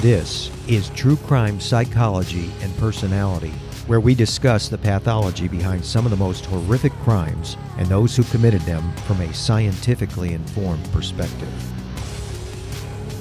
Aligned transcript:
This 0.00 0.50
is 0.66 0.88
True 0.88 1.16
Crime 1.16 1.60
Psychology 1.60 2.50
and 2.62 2.74
Personality, 2.78 3.52
where 3.86 4.00
we 4.00 4.14
discuss 4.14 4.66
the 4.66 4.78
pathology 4.78 5.46
behind 5.46 5.84
some 5.84 6.06
of 6.06 6.10
the 6.10 6.16
most 6.16 6.46
horrific 6.46 6.94
crimes 7.02 7.58
and 7.76 7.86
those 7.86 8.16
who 8.16 8.22
committed 8.22 8.62
them 8.62 8.94
from 9.06 9.20
a 9.20 9.34
scientifically 9.34 10.32
informed 10.32 10.90
perspective. 10.90 11.52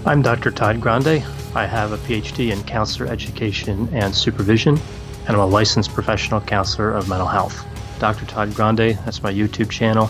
I'm 0.07 0.21
Dr. 0.21 0.51
Todd 0.51 0.79
Grande. 0.79 1.21
I 1.53 1.65
have 1.65 1.91
a 1.91 1.97
PhD 1.97 2.53
in 2.53 2.63
counselor 2.63 3.11
education 3.11 3.89
and 3.91 4.15
supervision, 4.15 4.79
and 5.27 5.35
I'm 5.35 5.41
a 5.41 5.45
licensed 5.45 5.93
professional 5.93 6.39
counselor 6.39 6.91
of 6.91 7.09
mental 7.09 7.27
health. 7.27 7.61
Dr. 7.99 8.25
Todd 8.25 8.55
Grande, 8.55 8.97
that's 9.03 9.21
my 9.21 9.33
YouTube 9.33 9.69
channel. 9.69 10.09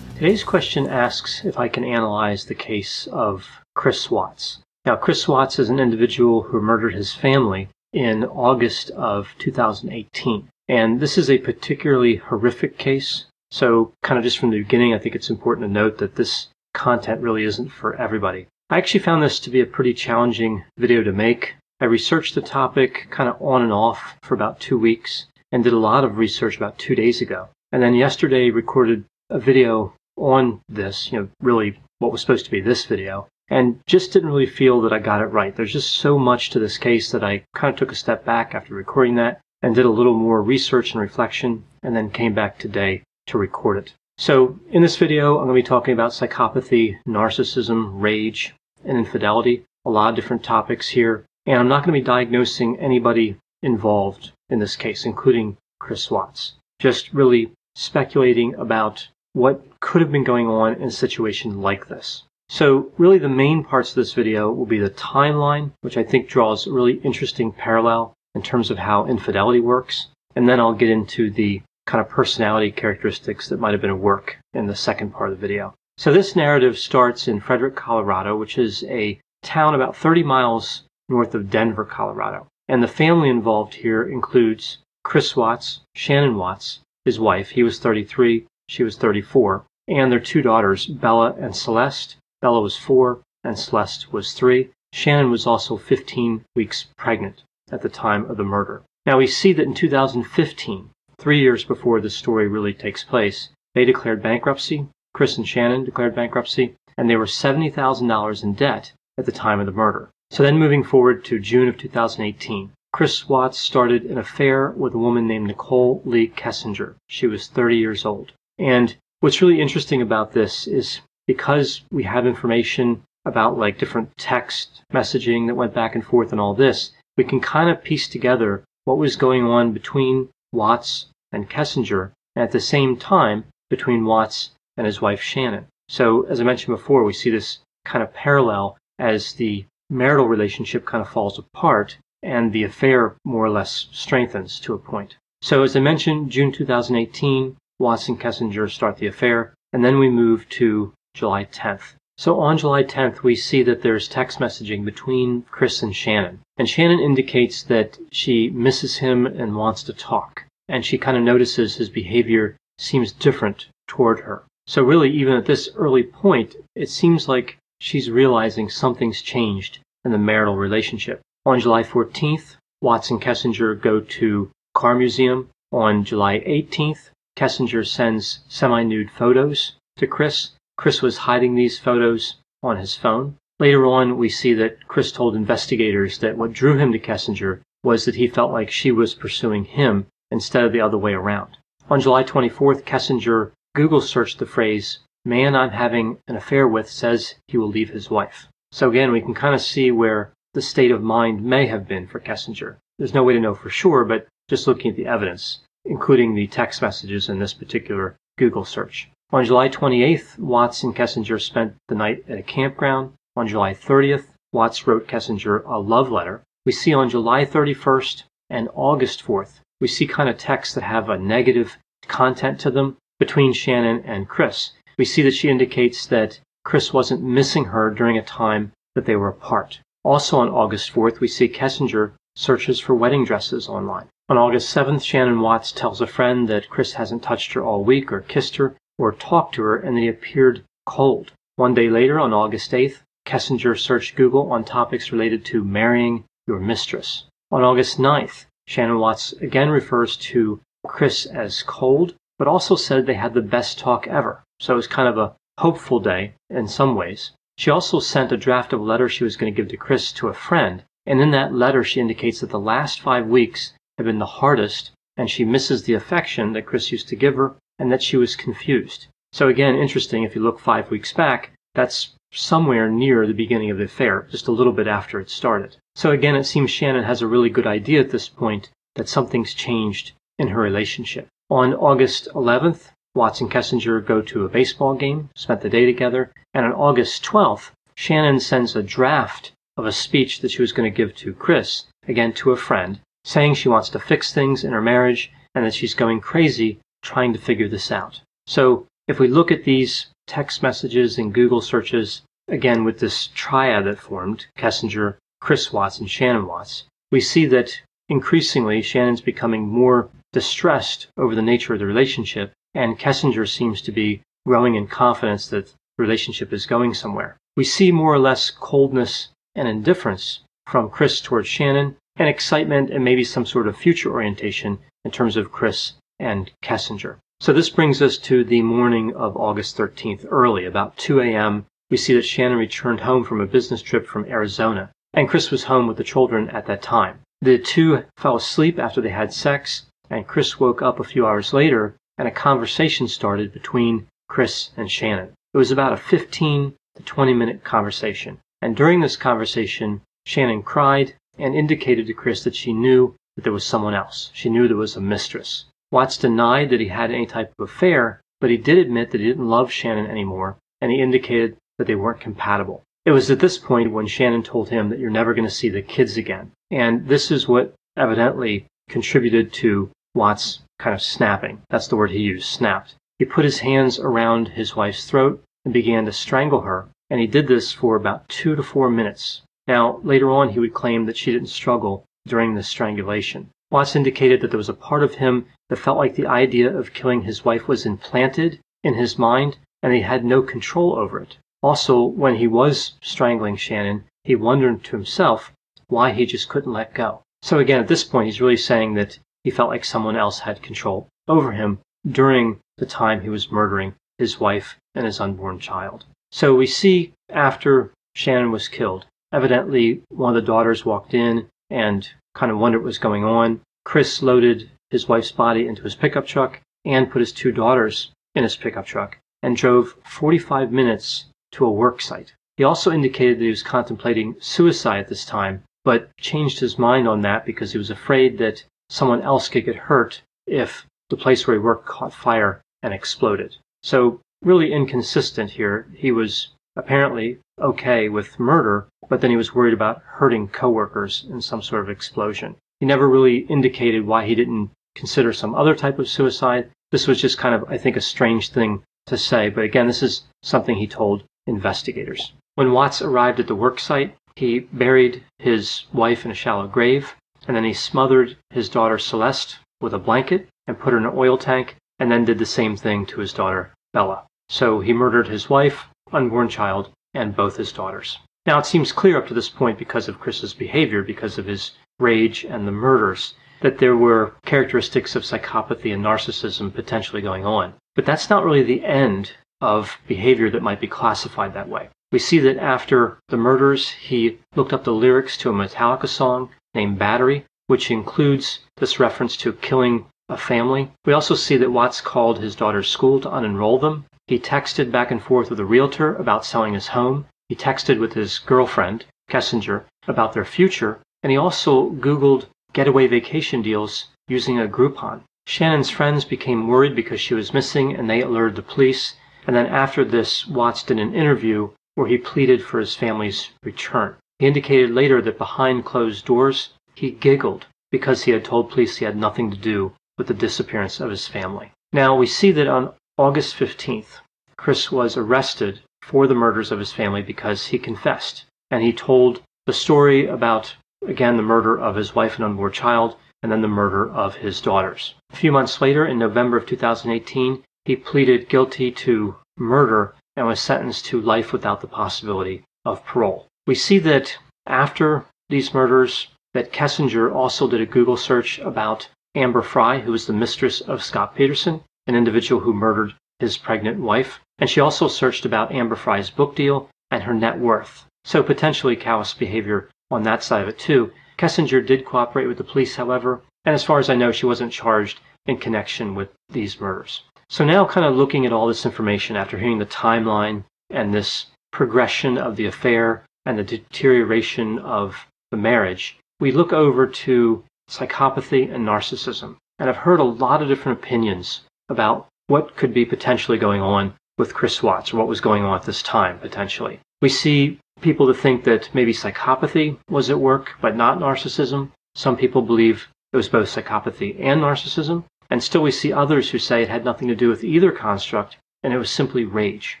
Today's 0.14 0.44
question 0.44 0.86
asks 0.86 1.44
if 1.44 1.58
I 1.58 1.68
can 1.68 1.84
analyze 1.84 2.46
the 2.46 2.54
case 2.54 3.06
of 3.12 3.46
Chris 3.74 4.10
Watts. 4.10 4.60
Now, 4.84 4.96
Chris 4.96 5.28
Watts 5.28 5.60
is 5.60 5.70
an 5.70 5.78
individual 5.78 6.42
who 6.42 6.60
murdered 6.60 6.94
his 6.94 7.14
family 7.14 7.68
in 7.92 8.24
August 8.24 8.90
of 8.90 9.28
2018. 9.38 10.48
And 10.68 10.98
this 10.98 11.16
is 11.16 11.30
a 11.30 11.38
particularly 11.38 12.16
horrific 12.16 12.78
case. 12.78 13.26
So, 13.52 13.92
kind 14.02 14.18
of 14.18 14.24
just 14.24 14.40
from 14.40 14.50
the 14.50 14.58
beginning, 14.58 14.92
I 14.92 14.98
think 14.98 15.14
it's 15.14 15.30
important 15.30 15.68
to 15.68 15.72
note 15.72 15.98
that 15.98 16.16
this 16.16 16.48
content 16.74 17.20
really 17.20 17.44
isn't 17.44 17.68
for 17.68 17.94
everybody. 17.94 18.48
I 18.70 18.78
actually 18.78 19.04
found 19.04 19.22
this 19.22 19.38
to 19.40 19.50
be 19.50 19.60
a 19.60 19.66
pretty 19.66 19.94
challenging 19.94 20.64
video 20.76 21.04
to 21.04 21.12
make. 21.12 21.54
I 21.80 21.84
researched 21.84 22.34
the 22.34 22.40
topic 22.40 23.06
kind 23.10 23.28
of 23.28 23.40
on 23.40 23.62
and 23.62 23.72
off 23.72 24.16
for 24.24 24.34
about 24.34 24.58
two 24.58 24.78
weeks 24.78 25.26
and 25.52 25.62
did 25.62 25.74
a 25.74 25.78
lot 25.78 26.02
of 26.02 26.18
research 26.18 26.56
about 26.56 26.78
two 26.78 26.96
days 26.96 27.20
ago. 27.20 27.50
And 27.70 27.80
then 27.80 27.94
yesterday 27.94 28.50
recorded 28.50 29.04
a 29.30 29.38
video 29.38 29.94
on 30.16 30.60
this, 30.68 31.12
you 31.12 31.20
know, 31.20 31.28
really 31.40 31.78
what 32.00 32.10
was 32.10 32.20
supposed 32.20 32.46
to 32.46 32.50
be 32.50 32.60
this 32.60 32.84
video 32.84 33.28
and 33.52 33.78
just 33.86 34.14
didn't 34.14 34.30
really 34.30 34.46
feel 34.46 34.80
that 34.80 34.94
I 34.94 34.98
got 34.98 35.20
it 35.20 35.26
right. 35.26 35.54
There's 35.54 35.74
just 35.74 35.96
so 35.96 36.18
much 36.18 36.48
to 36.50 36.58
this 36.58 36.78
case 36.78 37.12
that 37.12 37.22
I 37.22 37.44
kind 37.54 37.70
of 37.70 37.78
took 37.78 37.92
a 37.92 37.94
step 37.94 38.24
back 38.24 38.54
after 38.54 38.74
recording 38.74 39.16
that 39.16 39.40
and 39.60 39.74
did 39.74 39.84
a 39.84 39.90
little 39.90 40.14
more 40.14 40.40
research 40.40 40.92
and 40.92 41.02
reflection 41.02 41.62
and 41.82 41.94
then 41.94 42.10
came 42.10 42.32
back 42.32 42.58
today 42.58 43.02
to 43.26 43.36
record 43.36 43.76
it. 43.76 43.92
So 44.16 44.58
in 44.70 44.80
this 44.80 44.96
video, 44.96 45.36
I'm 45.36 45.48
going 45.48 45.56
to 45.56 45.62
be 45.62 45.68
talking 45.68 45.92
about 45.92 46.12
psychopathy, 46.12 46.96
narcissism, 47.06 47.90
rage, 48.00 48.54
and 48.86 48.96
infidelity. 48.96 49.64
A 49.84 49.90
lot 49.90 50.08
of 50.08 50.16
different 50.16 50.42
topics 50.42 50.88
here. 50.88 51.26
And 51.44 51.58
I'm 51.58 51.68
not 51.68 51.84
going 51.84 51.94
to 51.94 52.00
be 52.00 52.06
diagnosing 52.06 52.78
anybody 52.78 53.36
involved 53.62 54.32
in 54.48 54.60
this 54.60 54.76
case, 54.76 55.04
including 55.04 55.58
Chris 55.78 56.10
Watts. 56.10 56.54
Just 56.78 57.12
really 57.12 57.52
speculating 57.74 58.54
about 58.54 59.08
what 59.34 59.62
could 59.80 60.00
have 60.00 60.10
been 60.10 60.24
going 60.24 60.46
on 60.46 60.74
in 60.74 60.84
a 60.84 60.90
situation 60.90 61.60
like 61.60 61.88
this. 61.88 62.24
So 62.52 62.92
really 62.98 63.16
the 63.16 63.30
main 63.30 63.64
parts 63.64 63.88
of 63.88 63.94
this 63.94 64.12
video 64.12 64.52
will 64.52 64.66
be 64.66 64.78
the 64.78 64.90
timeline, 64.90 65.70
which 65.80 65.96
I 65.96 66.02
think 66.02 66.28
draws 66.28 66.66
a 66.66 66.70
really 66.70 67.00
interesting 67.02 67.50
parallel 67.50 68.12
in 68.34 68.42
terms 68.42 68.70
of 68.70 68.76
how 68.76 69.06
infidelity 69.06 69.58
works. 69.58 70.08
And 70.36 70.46
then 70.46 70.60
I'll 70.60 70.74
get 70.74 70.90
into 70.90 71.30
the 71.30 71.62
kind 71.86 72.02
of 72.02 72.10
personality 72.10 72.70
characteristics 72.70 73.48
that 73.48 73.58
might 73.58 73.72
have 73.72 73.80
been 73.80 73.88
at 73.88 73.98
work 73.98 74.36
in 74.52 74.66
the 74.66 74.76
second 74.76 75.14
part 75.14 75.30
of 75.30 75.40
the 75.40 75.40
video. 75.40 75.72
So 75.96 76.12
this 76.12 76.36
narrative 76.36 76.78
starts 76.78 77.26
in 77.26 77.40
Frederick, 77.40 77.74
Colorado, 77.74 78.36
which 78.36 78.58
is 78.58 78.84
a 78.84 79.18
town 79.42 79.74
about 79.74 79.96
30 79.96 80.22
miles 80.22 80.82
north 81.08 81.34
of 81.34 81.48
Denver, 81.50 81.86
Colorado. 81.86 82.48
And 82.68 82.82
the 82.82 82.86
family 82.86 83.30
involved 83.30 83.72
here 83.72 84.02
includes 84.02 84.76
Chris 85.04 85.34
Watts, 85.34 85.80
Shannon 85.94 86.36
Watts, 86.36 86.80
his 87.06 87.18
wife. 87.18 87.48
He 87.48 87.62
was 87.62 87.78
33, 87.78 88.44
she 88.68 88.82
was 88.82 88.98
34, 88.98 89.64
and 89.88 90.12
their 90.12 90.20
two 90.20 90.42
daughters, 90.42 90.84
Bella 90.84 91.34
and 91.40 91.56
Celeste, 91.56 92.16
Bella 92.42 92.60
was 92.60 92.76
four 92.76 93.22
and 93.44 93.58
Celeste 93.58 94.12
was 94.12 94.34
three. 94.34 94.70
Shannon 94.92 95.30
was 95.30 95.46
also 95.46 95.76
15 95.76 96.44
weeks 96.54 96.88
pregnant 96.98 97.44
at 97.70 97.82
the 97.82 97.88
time 97.88 98.28
of 98.28 98.36
the 98.36 98.44
murder. 98.44 98.82
Now 99.06 99.18
we 99.18 99.26
see 99.26 99.52
that 99.54 99.66
in 99.66 99.74
2015, 99.74 100.90
three 101.18 101.40
years 101.40 101.64
before 101.64 102.00
this 102.00 102.16
story 102.16 102.48
really 102.48 102.74
takes 102.74 103.04
place, 103.04 103.48
they 103.74 103.84
declared 103.84 104.22
bankruptcy. 104.22 104.86
Chris 105.14 105.36
and 105.36 105.46
Shannon 105.46 105.84
declared 105.84 106.14
bankruptcy, 106.14 106.74
and 106.98 107.08
they 107.08 107.16
were 107.16 107.26
$70,000 107.26 108.42
in 108.42 108.52
debt 108.54 108.92
at 109.16 109.24
the 109.24 109.32
time 109.32 109.60
of 109.60 109.66
the 109.66 109.72
murder. 109.72 110.10
So 110.30 110.42
then 110.42 110.58
moving 110.58 110.82
forward 110.82 111.24
to 111.26 111.38
June 111.38 111.68
of 111.68 111.78
2018, 111.78 112.72
Chris 112.92 113.28
Watts 113.28 113.58
started 113.58 114.04
an 114.04 114.18
affair 114.18 114.70
with 114.70 114.94
a 114.94 114.98
woman 114.98 115.26
named 115.26 115.46
Nicole 115.46 116.02
Lee 116.04 116.28
Kessinger. 116.28 116.96
She 117.08 117.26
was 117.26 117.48
30 117.48 117.76
years 117.76 118.04
old. 118.04 118.32
And 118.58 118.96
what's 119.20 119.40
really 119.40 119.60
interesting 119.60 120.02
about 120.02 120.32
this 120.32 120.66
is 120.66 121.00
because 121.26 121.82
we 121.90 122.02
have 122.04 122.26
information 122.26 123.02
about 123.24 123.56
like 123.56 123.78
different 123.78 124.10
text 124.16 124.82
messaging 124.92 125.46
that 125.46 125.54
went 125.54 125.74
back 125.74 125.94
and 125.94 126.04
forth 126.04 126.32
and 126.32 126.40
all 126.40 126.54
this, 126.54 126.90
we 127.16 127.24
can 127.24 127.40
kind 127.40 127.70
of 127.70 127.84
piece 127.84 128.08
together 128.08 128.64
what 128.84 128.98
was 128.98 129.16
going 129.16 129.44
on 129.44 129.72
between 129.72 130.28
Watts 130.52 131.06
and 131.30 131.48
Kessinger, 131.48 132.12
and 132.34 132.42
at 132.42 132.50
the 132.50 132.60
same 132.60 132.96
time 132.96 133.44
between 133.70 134.04
Watts 134.04 134.50
and 134.76 134.86
his 134.86 135.00
wife 135.00 135.20
Shannon. 135.20 135.66
So, 135.88 136.22
as 136.22 136.40
I 136.40 136.44
mentioned 136.44 136.76
before, 136.76 137.04
we 137.04 137.12
see 137.12 137.30
this 137.30 137.58
kind 137.84 138.02
of 138.02 138.12
parallel 138.12 138.76
as 138.98 139.34
the 139.34 139.64
marital 139.90 140.26
relationship 140.26 140.84
kind 140.84 141.02
of 141.02 141.08
falls 141.08 141.38
apart 141.38 141.98
and 142.22 142.52
the 142.52 142.64
affair 142.64 143.16
more 143.24 143.44
or 143.44 143.50
less 143.50 143.88
strengthens 143.92 144.58
to 144.60 144.74
a 144.74 144.78
point. 144.78 145.16
So, 145.42 145.62
as 145.62 145.76
I 145.76 145.80
mentioned, 145.80 146.30
June 146.30 146.52
2018, 146.52 147.56
Watts 147.78 148.08
and 148.08 148.20
Kessinger 148.20 148.70
start 148.70 148.96
the 148.96 149.06
affair, 149.06 149.54
and 149.72 149.84
then 149.84 149.98
we 149.98 150.08
move 150.08 150.48
to 150.50 150.92
July 151.14 151.44
10th. 151.44 151.94
So 152.16 152.40
on 152.40 152.58
July 152.58 152.84
10th, 152.84 153.22
we 153.22 153.34
see 153.34 153.62
that 153.64 153.82
there's 153.82 154.08
text 154.08 154.38
messaging 154.38 154.84
between 154.84 155.42
Chris 155.50 155.82
and 155.82 155.94
Shannon. 155.94 156.40
And 156.56 156.68
Shannon 156.68 157.00
indicates 157.00 157.62
that 157.64 157.98
she 158.10 158.50
misses 158.50 158.98
him 158.98 159.26
and 159.26 159.56
wants 159.56 159.82
to 159.84 159.92
talk. 159.92 160.44
And 160.68 160.84
she 160.84 160.98
kind 160.98 161.16
of 161.16 161.22
notices 161.22 161.74
his 161.74 161.88
behavior 161.88 162.56
seems 162.78 163.12
different 163.12 163.66
toward 163.88 164.20
her. 164.20 164.44
So 164.66 164.82
really, 164.82 165.10
even 165.10 165.34
at 165.34 165.46
this 165.46 165.68
early 165.74 166.02
point, 166.02 166.54
it 166.74 166.88
seems 166.88 167.28
like 167.28 167.58
she's 167.80 168.10
realizing 168.10 168.68
something's 168.68 169.20
changed 169.20 169.80
in 170.04 170.12
the 170.12 170.18
marital 170.18 170.56
relationship. 170.56 171.20
On 171.44 171.58
July 171.58 171.82
14th, 171.82 172.56
Watts 172.80 173.10
and 173.10 173.20
Kessinger 173.20 173.74
go 173.80 174.00
to 174.00 174.50
car 174.74 174.94
museum. 174.94 175.48
On 175.72 176.04
July 176.04 176.40
18th, 176.40 177.10
Kessinger 177.36 177.86
sends 177.86 178.40
semi-nude 178.48 179.10
photos 179.10 179.74
to 179.96 180.06
Chris 180.06 180.50
Chris 180.76 181.02
was 181.02 181.18
hiding 181.18 181.54
these 181.54 181.78
photos 181.78 182.36
on 182.62 182.76
his 182.76 182.94
phone. 182.94 183.36
Later 183.58 183.86
on, 183.86 184.18
we 184.18 184.28
see 184.28 184.54
that 184.54 184.88
Chris 184.88 185.12
told 185.12 185.36
investigators 185.36 186.18
that 186.18 186.36
what 186.36 186.52
drew 186.52 186.76
him 186.76 186.92
to 186.92 186.98
Kessinger 186.98 187.60
was 187.84 188.04
that 188.04 188.14
he 188.14 188.26
felt 188.26 188.52
like 188.52 188.70
she 188.70 188.90
was 188.90 189.14
pursuing 189.14 189.64
him 189.64 190.06
instead 190.30 190.64
of 190.64 190.72
the 190.72 190.80
other 190.80 190.98
way 190.98 191.12
around. 191.12 191.58
On 191.90 192.00
July 192.00 192.24
24th, 192.24 192.84
Kessinger 192.84 193.52
Google 193.74 194.00
searched 194.00 194.38
the 194.38 194.46
phrase, 194.46 195.00
man 195.24 195.54
I'm 195.54 195.70
having 195.70 196.18
an 196.26 196.36
affair 196.36 196.66
with 196.66 196.88
says 196.88 197.34
he 197.48 197.58
will 197.58 197.68
leave 197.68 197.90
his 197.90 198.10
wife. 198.10 198.48
So 198.70 198.88
again, 198.88 199.12
we 199.12 199.20
can 199.20 199.34
kind 199.34 199.54
of 199.54 199.60
see 199.60 199.90
where 199.90 200.32
the 200.54 200.62
state 200.62 200.90
of 200.90 201.02
mind 201.02 201.44
may 201.44 201.66
have 201.66 201.86
been 201.86 202.06
for 202.06 202.20
Kessinger. 202.20 202.78
There's 202.98 203.14
no 203.14 203.22
way 203.22 203.34
to 203.34 203.40
know 203.40 203.54
for 203.54 203.70
sure, 203.70 204.04
but 204.04 204.26
just 204.48 204.66
looking 204.66 204.90
at 204.90 204.96
the 204.96 205.06
evidence, 205.06 205.60
including 205.84 206.34
the 206.34 206.46
text 206.46 206.82
messages 206.82 207.28
in 207.28 207.38
this 207.38 207.54
particular 207.54 208.16
Google 208.38 208.64
search. 208.64 209.08
On 209.34 209.42
July 209.42 209.70
28th, 209.70 210.38
Watts 210.38 210.82
and 210.82 210.94
Kessinger 210.94 211.40
spent 211.40 211.74
the 211.88 211.94
night 211.94 212.22
at 212.28 212.36
a 212.36 212.42
campground. 212.42 213.14
On 213.34 213.48
July 213.48 213.72
30th, 213.72 214.26
Watts 214.52 214.86
wrote 214.86 215.08
Kessinger 215.08 215.64
a 215.64 215.78
love 215.78 216.12
letter. 216.12 216.42
We 216.66 216.72
see 216.72 216.92
on 216.92 217.08
July 217.08 217.46
31st 217.46 218.24
and 218.50 218.68
August 218.74 219.24
4th, 219.24 219.60
we 219.80 219.88
see 219.88 220.06
kind 220.06 220.28
of 220.28 220.36
texts 220.36 220.74
that 220.74 220.84
have 220.84 221.08
a 221.08 221.16
negative 221.16 221.78
content 222.06 222.60
to 222.60 222.70
them 222.70 222.98
between 223.18 223.54
Shannon 223.54 224.02
and 224.04 224.28
Chris. 224.28 224.72
We 224.98 225.06
see 225.06 225.22
that 225.22 225.32
she 225.32 225.48
indicates 225.48 226.04
that 226.08 226.40
Chris 226.62 226.92
wasn't 226.92 227.22
missing 227.22 227.64
her 227.64 227.88
during 227.88 228.18
a 228.18 228.22
time 228.22 228.72
that 228.94 229.06
they 229.06 229.16
were 229.16 229.28
apart. 229.28 229.80
Also 230.04 230.40
on 230.40 230.50
August 230.50 230.92
4th, 230.92 231.20
we 231.20 231.28
see 231.28 231.48
Kessinger 231.48 232.12
searches 232.36 232.80
for 232.80 232.94
wedding 232.94 233.24
dresses 233.24 233.66
online. 233.66 234.08
On 234.28 234.36
August 234.36 234.76
7th, 234.76 235.02
Shannon 235.02 235.40
Watts 235.40 235.72
tells 235.72 236.02
a 236.02 236.06
friend 236.06 236.48
that 236.48 236.68
Chris 236.68 236.92
hasn't 236.92 237.22
touched 237.22 237.54
her 237.54 237.64
all 237.64 237.82
week 237.82 238.12
or 238.12 238.20
kissed 238.20 238.56
her 238.56 238.76
or 238.98 239.12
talked 239.12 239.54
to 239.54 239.62
her 239.62 239.76
and 239.76 239.98
he 239.98 240.08
appeared 240.08 240.64
cold. 240.86 241.32
One 241.56 241.74
day 241.74 241.88
later, 241.88 242.18
on 242.18 242.32
August 242.32 242.72
8th, 242.72 243.02
Kessinger 243.24 243.78
searched 243.78 244.16
Google 244.16 244.50
on 244.52 244.64
topics 244.64 245.12
related 245.12 245.44
to 245.46 245.64
marrying 245.64 246.24
your 246.46 246.58
mistress. 246.58 247.24
On 247.50 247.62
August 247.62 247.98
9th, 247.98 248.46
Shannon 248.66 248.98
Watts 248.98 249.32
again 249.34 249.70
refers 249.70 250.16
to 250.16 250.60
Chris 250.86 251.26
as 251.26 251.62
cold, 251.62 252.14
but 252.38 252.48
also 252.48 252.74
said 252.74 253.06
they 253.06 253.14
had 253.14 253.34
the 253.34 253.42
best 253.42 253.78
talk 253.78 254.08
ever. 254.08 254.42
So 254.60 254.72
it 254.72 254.76
was 254.76 254.86
kind 254.86 255.08
of 255.08 255.18
a 255.18 255.34
hopeful 255.58 256.00
day 256.00 256.34
in 256.50 256.66
some 256.68 256.94
ways. 256.94 257.32
She 257.58 257.70
also 257.70 258.00
sent 258.00 258.32
a 258.32 258.36
draft 258.36 258.72
of 258.72 258.80
a 258.80 258.84
letter 258.84 259.08
she 259.08 259.24
was 259.24 259.36
going 259.36 259.52
to 259.52 259.56
give 259.56 259.68
to 259.70 259.76
Chris 259.76 260.10
to 260.12 260.28
a 260.28 260.34
friend, 260.34 260.82
and 261.06 261.20
in 261.20 261.30
that 261.32 261.54
letter 261.54 261.84
she 261.84 262.00
indicates 262.00 262.40
that 262.40 262.50
the 262.50 262.58
last 262.58 263.00
five 263.00 263.26
weeks 263.26 263.74
have 263.98 264.06
been 264.06 264.18
the 264.18 264.26
hardest 264.26 264.90
and 265.16 265.30
she 265.30 265.44
misses 265.44 265.82
the 265.82 265.94
affection 265.94 266.52
that 266.52 266.66
Chris 266.66 266.90
used 266.90 267.08
to 267.08 267.16
give 267.16 267.36
her 267.36 267.54
and 267.78 267.90
that 267.90 268.02
she 268.02 268.16
was 268.16 268.36
confused. 268.36 269.06
So 269.32 269.48
again, 269.48 269.74
interesting, 269.74 270.22
if 270.22 270.34
you 270.34 270.42
look 270.42 270.60
five 270.60 270.90
weeks 270.90 271.12
back, 271.12 271.52
that's 271.74 272.14
somewhere 272.32 272.88
near 272.88 273.26
the 273.26 273.32
beginning 273.32 273.70
of 273.70 273.78
the 273.78 273.84
affair, 273.84 274.26
just 274.30 274.48
a 274.48 274.52
little 274.52 274.72
bit 274.72 274.86
after 274.86 275.20
it 275.20 275.30
started. 275.30 275.76
So 275.94 276.10
again, 276.10 276.36
it 276.36 276.44
seems 276.44 276.70
Shannon 276.70 277.04
has 277.04 277.22
a 277.22 277.26
really 277.26 277.50
good 277.50 277.66
idea 277.66 278.00
at 278.00 278.10
this 278.10 278.28
point 278.28 278.70
that 278.94 279.08
something's 279.08 279.54
changed 279.54 280.12
in 280.38 280.48
her 280.48 280.60
relationship. 280.60 281.28
On 281.50 281.74
August 281.74 282.28
11th, 282.34 282.90
Watts 283.14 283.40
and 283.40 283.50
Kessinger 283.50 284.04
go 284.04 284.22
to 284.22 284.44
a 284.44 284.48
baseball 284.48 284.94
game, 284.94 285.28
spent 285.36 285.60
the 285.60 285.68
day 285.68 285.84
together, 285.84 286.32
and 286.54 286.64
on 286.64 286.72
August 286.72 287.22
12th, 287.24 287.72
Shannon 287.94 288.40
sends 288.40 288.74
a 288.74 288.82
draft 288.82 289.52
of 289.76 289.86
a 289.86 289.92
speech 289.92 290.40
that 290.40 290.50
she 290.50 290.62
was 290.62 290.72
going 290.72 290.90
to 290.90 290.96
give 290.96 291.14
to 291.16 291.34
Chris, 291.34 291.84
again 292.08 292.32
to 292.34 292.52
a 292.52 292.56
friend, 292.56 293.00
saying 293.24 293.54
she 293.54 293.68
wants 293.68 293.88
to 293.90 293.98
fix 293.98 294.32
things 294.32 294.64
in 294.64 294.72
her 294.72 294.80
marriage 294.80 295.30
and 295.54 295.64
that 295.64 295.74
she's 295.74 295.94
going 295.94 296.20
crazy 296.20 296.78
trying 297.02 297.32
to 297.32 297.38
figure 297.38 297.68
this 297.68 297.90
out. 297.90 298.20
So 298.46 298.86
if 299.08 299.18
we 299.18 299.28
look 299.28 299.50
at 299.50 299.64
these 299.64 300.06
text 300.26 300.62
messages 300.62 301.18
and 301.18 301.34
Google 301.34 301.60
searches, 301.60 302.22
again 302.48 302.84
with 302.84 303.00
this 303.00 303.28
triad 303.34 303.84
that 303.84 303.98
formed, 303.98 304.46
Kessinger, 304.56 305.16
Chris 305.40 305.72
Watts, 305.72 305.98
and 305.98 306.10
Shannon 306.10 306.46
Watts, 306.46 306.84
we 307.10 307.20
see 307.20 307.46
that 307.46 307.80
increasingly 308.08 308.82
Shannon's 308.82 309.20
becoming 309.20 309.68
more 309.68 310.08
distressed 310.32 311.08
over 311.16 311.34
the 311.34 311.42
nature 311.42 311.72
of 311.72 311.78
the 311.78 311.86
relationship 311.86 312.52
and 312.74 312.98
Kessinger 312.98 313.46
seems 313.46 313.82
to 313.82 313.92
be 313.92 314.22
growing 314.46 314.74
in 314.74 314.86
confidence 314.86 315.48
that 315.48 315.66
the 315.66 315.72
relationship 315.98 316.52
is 316.52 316.66
going 316.66 316.94
somewhere. 316.94 317.36
We 317.56 317.64
see 317.64 317.92
more 317.92 318.14
or 318.14 318.18
less 318.18 318.50
coldness 318.50 319.28
and 319.54 319.68
indifference 319.68 320.40
from 320.66 320.88
Chris 320.88 321.20
towards 321.20 321.48
Shannon, 321.48 321.96
and 322.16 322.28
excitement 322.28 322.90
and 322.90 323.04
maybe 323.04 323.24
some 323.24 323.44
sort 323.44 323.66
of 323.66 323.76
future 323.76 324.10
orientation 324.10 324.78
in 325.04 325.10
terms 325.10 325.36
of 325.36 325.52
Chris 325.52 325.92
and 326.22 326.50
Kessinger. 326.62 327.18
So 327.40 327.52
this 327.52 327.68
brings 327.68 328.00
us 328.00 328.16
to 328.18 328.44
the 328.44 328.62
morning 328.62 329.14
of 329.14 329.36
August 329.36 329.76
13th, 329.76 330.24
early, 330.30 330.64
about 330.64 330.96
2 330.96 331.20
a.m. 331.20 331.66
We 331.90 331.98
see 331.98 332.14
that 332.14 332.24
Shannon 332.24 332.56
returned 332.56 333.00
home 333.00 333.24
from 333.24 333.40
a 333.40 333.46
business 333.46 333.82
trip 333.82 334.06
from 334.06 334.24
Arizona, 334.24 334.90
and 335.12 335.28
Chris 335.28 335.50
was 335.50 335.64
home 335.64 335.86
with 335.86 335.98
the 335.98 336.04
children 336.04 336.48
at 336.48 336.66
that 336.66 336.80
time. 336.80 337.20
The 337.40 337.58
two 337.58 338.04
fell 338.16 338.36
asleep 338.36 338.78
after 338.78 339.00
they 339.00 339.10
had 339.10 339.34
sex, 339.34 339.86
and 340.08 340.26
Chris 340.26 340.58
woke 340.58 340.80
up 340.80 340.98
a 340.98 341.04
few 341.04 341.26
hours 341.26 341.52
later 341.52 341.96
and 342.18 342.28
a 342.28 342.30
conversation 342.30 343.08
started 343.08 343.52
between 343.52 344.06
Chris 344.28 344.70
and 344.76 344.90
Shannon. 344.90 345.32
It 345.54 345.58
was 345.58 345.70
about 345.70 345.92
a 345.92 345.96
15 345.96 346.74
to 346.96 347.02
20 347.02 347.34
minute 347.34 347.64
conversation. 347.64 348.38
And 348.60 348.76
during 348.76 349.00
this 349.00 349.16
conversation, 349.16 350.02
Shannon 350.26 350.62
cried 350.62 351.14
and 351.38 351.54
indicated 351.54 352.06
to 352.06 352.14
Chris 352.14 352.44
that 352.44 352.54
she 352.54 352.72
knew 352.72 353.16
that 353.34 353.42
there 353.42 353.52
was 353.52 353.64
someone 353.64 353.94
else. 353.94 354.30
She 354.34 354.50
knew 354.50 354.68
there 354.68 354.76
was 354.76 354.94
a 354.94 355.00
mistress. 355.00 355.64
Watts 355.92 356.16
denied 356.16 356.70
that 356.70 356.80
he 356.80 356.88
had 356.88 357.10
any 357.10 357.26
type 357.26 357.52
of 357.58 357.68
affair, 357.68 358.22
but 358.40 358.50
he 358.50 358.56
did 358.56 358.78
admit 358.78 359.10
that 359.10 359.20
he 359.20 359.26
didn't 359.26 359.48
love 359.48 359.70
Shannon 359.70 360.06
anymore, 360.06 360.56
and 360.80 360.90
he 360.90 361.02
indicated 361.02 361.56
that 361.78 361.86
they 361.86 361.94
weren't 361.94 362.18
compatible. 362.18 362.82
It 363.04 363.10
was 363.10 363.30
at 363.30 363.40
this 363.40 363.58
point 363.58 363.92
when 363.92 364.06
Shannon 364.06 364.42
told 364.42 364.70
him 364.70 364.88
that 364.88 364.98
you're 364.98 365.10
never 365.10 365.34
going 365.34 365.46
to 365.46 365.54
see 365.54 365.68
the 365.68 365.82
kids 365.82 366.16
again. 366.16 366.50
And 366.70 367.06
this 367.08 367.30
is 367.30 367.46
what 367.46 367.74
evidently 367.96 368.66
contributed 368.88 369.52
to 369.54 369.90
Watts 370.14 370.62
kind 370.78 370.94
of 370.94 371.02
snapping. 371.02 371.60
That's 371.68 371.88
the 371.88 371.96
word 371.96 372.10
he 372.10 372.20
used, 372.20 372.46
snapped. 372.46 372.94
He 373.18 373.24
put 373.24 373.44
his 373.44 373.58
hands 373.60 373.98
around 373.98 374.48
his 374.48 374.74
wife's 374.74 375.04
throat 375.04 375.42
and 375.64 375.74
began 375.74 376.06
to 376.06 376.12
strangle 376.12 376.62
her, 376.62 376.88
and 377.10 377.20
he 377.20 377.26
did 377.26 377.48
this 377.48 377.72
for 377.72 377.96
about 377.96 378.28
two 378.28 378.56
to 378.56 378.62
four 378.62 378.90
minutes. 378.90 379.42
Now, 379.68 380.00
later 380.02 380.30
on, 380.30 380.48
he 380.50 380.58
would 380.58 380.74
claim 380.74 381.04
that 381.06 381.16
she 381.16 381.32
didn't 381.32 381.48
struggle 381.48 382.04
during 382.26 382.54
the 382.54 382.62
strangulation. 382.62 383.50
Watts 383.72 383.96
indicated 383.96 384.42
that 384.42 384.50
there 384.50 384.58
was 384.58 384.68
a 384.68 384.74
part 384.74 385.02
of 385.02 385.14
him 385.14 385.46
that 385.70 385.76
felt 385.76 385.96
like 385.96 386.14
the 386.14 386.26
idea 386.26 386.76
of 386.76 386.92
killing 386.92 387.22
his 387.22 387.42
wife 387.42 387.66
was 387.66 387.86
implanted 387.86 388.60
in 388.84 388.92
his 388.92 389.18
mind 389.18 389.56
and 389.82 389.94
he 389.94 390.02
had 390.02 390.26
no 390.26 390.42
control 390.42 390.94
over 390.94 391.18
it. 391.18 391.38
Also, 391.62 392.02
when 392.02 392.34
he 392.34 392.46
was 392.46 392.92
strangling 393.00 393.56
Shannon, 393.56 394.04
he 394.24 394.36
wondered 394.36 394.84
to 394.84 394.96
himself 394.96 395.52
why 395.88 396.12
he 396.12 396.26
just 396.26 396.50
couldn't 396.50 396.74
let 396.74 396.92
go. 396.92 397.22
So 397.40 397.58
again, 397.58 397.80
at 397.80 397.88
this 397.88 398.04
point, 398.04 398.26
he's 398.26 398.42
really 398.42 398.58
saying 398.58 398.92
that 398.94 399.18
he 399.42 399.50
felt 399.50 399.70
like 399.70 399.86
someone 399.86 400.16
else 400.16 400.40
had 400.40 400.60
control 400.60 401.08
over 401.26 401.52
him 401.52 401.78
during 402.06 402.60
the 402.76 402.84
time 402.84 403.22
he 403.22 403.30
was 403.30 403.50
murdering 403.50 403.94
his 404.18 404.38
wife 404.38 404.76
and 404.94 405.06
his 405.06 405.18
unborn 405.18 405.58
child. 405.58 406.04
So 406.30 406.54
we 406.54 406.66
see 406.66 407.14
after 407.30 407.90
Shannon 408.14 408.52
was 408.52 408.68
killed, 408.68 409.06
evidently 409.32 410.02
one 410.10 410.36
of 410.36 410.42
the 410.42 410.46
daughters 410.46 410.84
walked 410.84 411.14
in 411.14 411.48
and 411.70 412.06
kind 412.34 412.50
of 412.50 412.58
wondered 412.58 412.80
what 412.80 412.86
was 412.86 412.98
going 412.98 413.24
on. 413.24 413.60
Chris 413.84 414.22
loaded 414.22 414.70
his 414.90 415.08
wife's 415.08 415.32
body 415.32 415.66
into 415.66 415.82
his 415.82 415.94
pickup 415.94 416.26
truck 416.26 416.60
and 416.84 417.10
put 417.10 417.20
his 417.20 417.32
two 417.32 417.52
daughters 417.52 418.12
in 418.34 418.42
his 418.42 418.56
pickup 418.56 418.86
truck 418.86 419.18
and 419.42 419.56
drove 419.56 419.96
45 420.04 420.72
minutes 420.72 421.26
to 421.52 421.64
a 421.64 421.70
work 421.70 422.00
site. 422.00 422.34
He 422.56 422.64
also 422.64 422.92
indicated 422.92 423.38
that 423.38 423.44
he 423.44 423.50
was 423.50 423.62
contemplating 423.62 424.36
suicide 424.40 425.00
at 425.00 425.08
this 425.08 425.24
time, 425.24 425.62
but 425.84 426.10
changed 426.18 426.60
his 426.60 426.78
mind 426.78 427.08
on 427.08 427.22
that 427.22 427.44
because 427.44 427.72
he 427.72 427.78
was 427.78 427.90
afraid 427.90 428.38
that 428.38 428.64
someone 428.88 429.22
else 429.22 429.48
could 429.48 429.64
get 429.64 429.76
hurt 429.76 430.22
if 430.46 430.86
the 431.10 431.16
place 431.16 431.46
where 431.46 431.56
he 431.56 431.62
worked 431.62 431.86
caught 431.86 432.12
fire 432.12 432.60
and 432.82 432.92
exploded. 432.92 433.56
So 433.82 434.20
really 434.42 434.72
inconsistent 434.72 435.50
here. 435.50 435.88
He 435.94 436.12
was 436.12 436.48
apparently 436.76 437.38
okay 437.60 438.08
with 438.08 438.38
murder, 438.38 438.88
but 439.08 439.20
then 439.20 439.30
he 439.30 439.36
was 439.36 439.54
worried 439.54 439.74
about 439.74 440.02
hurting 440.04 440.48
coworkers 440.48 441.26
in 441.30 441.40
some 441.40 441.62
sort 441.62 441.82
of 441.82 441.90
explosion. 441.90 442.56
He 442.80 442.86
never 442.86 443.08
really 443.08 443.38
indicated 443.38 444.06
why 444.06 444.26
he 444.26 444.34
didn't 444.34 444.70
consider 444.94 445.32
some 445.32 445.54
other 445.54 445.74
type 445.74 445.98
of 445.98 446.08
suicide. 446.08 446.70
This 446.90 447.06
was 447.06 447.20
just 447.20 447.38
kind 447.38 447.54
of, 447.54 447.64
I 447.68 447.78
think, 447.78 447.96
a 447.96 448.00
strange 448.00 448.50
thing 448.50 448.82
to 449.06 449.16
say, 449.16 449.48
but 449.48 449.64
again, 449.64 449.86
this 449.86 450.02
is 450.02 450.24
something 450.42 450.76
he 450.76 450.86
told 450.86 451.24
investigators. 451.46 452.32
When 452.54 452.72
Watts 452.72 453.02
arrived 453.02 453.40
at 453.40 453.46
the 453.46 453.54
work 453.54 453.80
site, 453.80 454.14
he 454.36 454.60
buried 454.60 455.22
his 455.38 455.84
wife 455.92 456.24
in 456.24 456.30
a 456.30 456.34
shallow 456.34 456.66
grave 456.66 457.14
and 457.46 457.56
then 457.56 457.64
he 457.64 457.72
smothered 457.72 458.36
his 458.50 458.68
daughter 458.68 458.98
Celeste 458.98 459.58
with 459.80 459.92
a 459.92 459.98
blanket 459.98 460.48
and 460.66 460.78
put 460.78 460.92
her 460.92 460.98
in 460.98 461.06
an 461.06 461.12
oil 461.14 461.36
tank, 461.36 461.76
and 461.98 462.10
then 462.10 462.24
did 462.24 462.38
the 462.38 462.46
same 462.46 462.76
thing 462.76 463.04
to 463.06 463.20
his 463.20 463.32
daughter 463.32 463.72
Bella. 463.92 464.24
So 464.48 464.80
he 464.80 464.92
murdered 464.92 465.28
his 465.28 465.50
wife, 465.50 465.88
unborn 466.12 466.48
child, 466.48 466.90
and 467.14 467.36
both 467.36 467.56
his 467.56 467.72
daughters. 467.72 468.18
Now 468.46 468.58
it 468.58 468.66
seems 468.66 468.92
clear 468.92 469.18
up 469.18 469.28
to 469.28 469.34
this 469.34 469.48
point 469.48 469.78
because 469.78 470.08
of 470.08 470.18
Chris's 470.18 470.54
behavior, 470.54 471.02
because 471.02 471.38
of 471.38 471.46
his 471.46 471.72
rage 471.98 472.44
and 472.44 472.66
the 472.66 472.72
murders, 472.72 473.34
that 473.60 473.78
there 473.78 473.96
were 473.96 474.34
characteristics 474.44 475.14
of 475.14 475.22
psychopathy 475.22 475.94
and 475.94 476.04
narcissism 476.04 476.74
potentially 476.74 477.22
going 477.22 477.46
on. 477.46 477.74
But 477.94 478.06
that's 478.06 478.28
not 478.28 478.44
really 478.44 478.62
the 478.62 478.84
end 478.84 479.32
of 479.60 479.96
behavior 480.08 480.50
that 480.50 480.62
might 480.62 480.80
be 480.80 480.88
classified 480.88 481.54
that 481.54 481.68
way. 481.68 481.88
We 482.10 482.18
see 482.18 482.40
that 482.40 482.58
after 482.58 483.18
the 483.28 483.36
murders, 483.36 483.90
he 483.90 484.38
looked 484.56 484.72
up 484.72 484.84
the 484.84 484.92
lyrics 484.92 485.36
to 485.38 485.50
a 485.50 485.52
Metallica 485.52 486.08
song 486.08 486.50
named 486.74 486.98
Battery, 486.98 487.44
which 487.68 487.90
includes 487.90 488.58
this 488.76 488.98
reference 488.98 489.36
to 489.38 489.52
killing 489.52 490.06
a 490.28 490.36
family. 490.36 490.90
We 491.04 491.12
also 491.12 491.34
see 491.34 491.56
that 491.58 491.70
Watts 491.70 492.00
called 492.00 492.38
his 492.38 492.56
daughter's 492.56 492.88
school 492.88 493.20
to 493.20 493.28
unenroll 493.28 493.80
them. 493.80 494.06
He 494.28 494.38
texted 494.38 494.92
back 494.92 495.10
and 495.10 495.22
forth 495.22 495.50
with 495.50 495.58
a 495.58 495.64
realtor 495.64 496.14
about 496.14 496.44
selling 496.44 496.74
his 496.74 496.88
home. 496.88 497.26
He 497.48 497.56
texted 497.56 497.98
with 497.98 498.12
his 498.12 498.38
girlfriend, 498.38 499.04
Kessinger, 499.28 499.84
about 500.06 500.32
their 500.32 500.44
future. 500.44 501.00
And 501.22 501.30
he 501.30 501.36
also 501.36 501.90
Googled 501.90 502.46
getaway 502.72 503.06
vacation 503.06 503.62
deals 503.62 504.08
using 504.28 504.58
a 504.58 504.68
Groupon. 504.68 505.22
Shannon's 505.46 505.90
friends 505.90 506.24
became 506.24 506.68
worried 506.68 506.94
because 506.94 507.20
she 507.20 507.34
was 507.34 507.52
missing 507.52 507.94
and 507.94 508.08
they 508.08 508.22
alerted 508.22 508.56
the 508.56 508.62
police. 508.62 509.16
And 509.46 509.56
then 509.56 509.66
after 509.66 510.04
this, 510.04 510.46
Watts 510.46 510.84
did 510.84 511.00
an 511.00 511.14
interview 511.14 511.70
where 511.96 512.06
he 512.06 512.16
pleaded 512.16 512.62
for 512.62 512.78
his 512.78 512.94
family's 512.94 513.50
return. 513.64 514.14
He 514.38 514.46
indicated 514.46 514.90
later 514.90 515.20
that 515.22 515.36
behind 515.36 515.84
closed 515.84 516.24
doors, 516.24 516.70
he 516.94 517.10
giggled 517.10 517.66
because 517.90 518.22
he 518.22 518.30
had 518.30 518.44
told 518.44 518.70
police 518.70 518.96
he 518.96 519.04
had 519.04 519.16
nothing 519.16 519.50
to 519.50 519.56
do 519.56 519.92
with 520.16 520.28
the 520.28 520.34
disappearance 520.34 521.00
of 521.00 521.10
his 521.10 521.26
family. 521.26 521.72
Now, 521.92 522.14
we 522.14 522.26
see 522.26 522.52
that 522.52 522.68
on 522.68 522.92
August 523.18 523.54
15th, 523.56 524.20
Chris 524.56 524.90
was 524.90 525.16
arrested 525.16 525.80
for 526.00 526.26
the 526.26 526.34
murders 526.34 526.72
of 526.72 526.78
his 526.78 526.92
family 526.92 527.20
because 527.20 527.66
he 527.66 527.78
confessed. 527.78 528.46
And 528.70 528.82
he 528.82 528.92
told 528.92 529.42
the 529.66 529.72
story 529.72 530.26
about, 530.26 530.76
again, 531.06 531.36
the 531.36 531.42
murder 531.42 531.78
of 531.78 531.96
his 531.96 532.14
wife 532.14 532.36
and 532.36 532.44
unborn 532.44 532.72
child, 532.72 533.16
and 533.42 533.52
then 533.52 533.60
the 533.60 533.68
murder 533.68 534.10
of 534.10 534.36
his 534.36 534.60
daughters. 534.60 535.14
A 535.30 535.36
few 535.36 535.52
months 535.52 535.80
later, 535.80 536.06
in 536.06 536.18
November 536.18 536.56
of 536.56 536.64
2018, 536.64 537.62
he 537.84 537.96
pleaded 537.96 538.48
guilty 538.48 538.90
to 538.90 539.36
murder 539.58 540.14
and 540.36 540.46
was 540.46 540.60
sentenced 540.60 541.04
to 541.06 541.20
life 541.20 541.52
without 541.52 541.82
the 541.82 541.86
possibility 541.86 542.62
of 542.84 543.04
parole. 543.04 543.46
We 543.66 543.74
see 543.74 543.98
that 543.98 544.38
after 544.66 545.26
these 545.50 545.74
murders, 545.74 546.28
that 546.54 546.72
Kessinger 546.72 547.30
also 547.30 547.68
did 547.68 547.80
a 547.80 547.86
Google 547.86 548.16
search 548.16 548.58
about 548.60 549.08
Amber 549.34 549.62
Frey, 549.62 550.00
who 550.00 550.12
was 550.12 550.26
the 550.26 550.32
mistress 550.32 550.80
of 550.80 551.02
Scott 551.02 551.34
Peterson, 551.34 551.82
an 552.06 552.14
individual 552.14 552.60
who 552.60 552.72
murdered 552.72 553.14
his 553.38 553.56
pregnant 553.56 553.98
wife. 553.98 554.40
And 554.58 554.68
she 554.68 554.80
also 554.80 555.08
searched 555.08 555.44
about 555.44 555.72
Amber 555.72 555.96
Frey's 555.96 556.30
book 556.30 556.54
deal 556.54 556.88
and 557.10 557.22
her 557.22 557.34
net 557.34 557.58
worth. 557.58 558.06
So 558.24 558.42
potentially 558.42 558.96
callous 558.96 559.34
behavior 559.34 559.88
on 560.10 560.22
that 560.22 560.42
side 560.42 560.62
of 560.62 560.68
it 560.68 560.78
too. 560.78 561.12
Kessinger 561.38 561.84
did 561.84 562.04
cooperate 562.04 562.46
with 562.46 562.58
the 562.58 562.64
police, 562.64 562.96
however, 562.96 563.42
and 563.64 563.74
as 563.74 563.84
far 563.84 563.98
as 563.98 564.08
I 564.08 564.14
know, 564.14 564.32
she 564.32 564.46
wasn't 564.46 564.72
charged 564.72 565.20
in 565.46 565.58
connection 565.58 566.14
with 566.14 566.30
these 566.48 566.80
murders. 566.80 567.22
So 567.48 567.64
now 567.64 567.84
kind 567.84 568.06
of 568.06 568.16
looking 568.16 568.46
at 568.46 568.52
all 568.52 568.66
this 568.66 568.86
information 568.86 569.36
after 569.36 569.58
hearing 569.58 569.78
the 569.78 569.86
timeline 569.86 570.64
and 570.90 571.12
this 571.12 571.46
progression 571.72 572.38
of 572.38 572.56
the 572.56 572.66
affair 572.66 573.24
and 573.44 573.58
the 573.58 573.64
deterioration 573.64 574.78
of 574.78 575.26
the 575.50 575.56
marriage, 575.56 576.16
we 576.38 576.52
look 576.52 576.72
over 576.72 577.06
to 577.06 577.64
psychopathy, 577.92 578.72
and 578.72 578.86
narcissism. 578.86 579.56
And 579.78 579.88
I've 579.88 579.96
heard 579.96 580.20
a 580.20 580.24
lot 580.24 580.62
of 580.62 580.68
different 580.68 580.98
opinions 580.98 581.62
about 581.92 582.26
what 582.48 582.76
could 582.76 582.92
be 582.92 583.04
potentially 583.04 583.58
going 583.58 583.80
on 583.80 584.14
with 584.36 584.54
Chris 584.54 584.82
Watts, 584.82 585.12
or 585.12 585.18
what 585.18 585.28
was 585.28 585.40
going 585.40 585.62
on 585.62 585.76
at 585.76 585.84
this 585.84 586.02
time, 586.02 586.38
potentially. 586.40 586.98
We 587.20 587.28
see 587.28 587.78
people 588.00 588.26
that 588.26 588.38
think 588.38 588.64
that 588.64 588.92
maybe 588.92 589.12
psychopathy 589.12 589.98
was 590.10 590.28
at 590.30 590.40
work, 590.40 590.72
but 590.80 590.96
not 590.96 591.20
narcissism. 591.20 591.90
Some 592.16 592.36
people 592.36 592.62
believe 592.62 593.06
it 593.32 593.36
was 593.36 593.48
both 593.48 593.68
psychopathy 593.68 594.40
and 594.40 594.60
narcissism. 594.60 595.24
And 595.50 595.62
still, 595.62 595.82
we 595.82 595.90
see 595.90 596.12
others 596.12 596.50
who 596.50 596.58
say 596.58 596.82
it 596.82 596.88
had 596.88 597.04
nothing 597.04 597.28
to 597.28 597.36
do 597.36 597.48
with 597.48 597.62
either 597.62 597.92
construct, 597.92 598.56
and 598.82 598.92
it 598.92 598.98
was 598.98 599.10
simply 599.10 599.44
rage. 599.44 600.00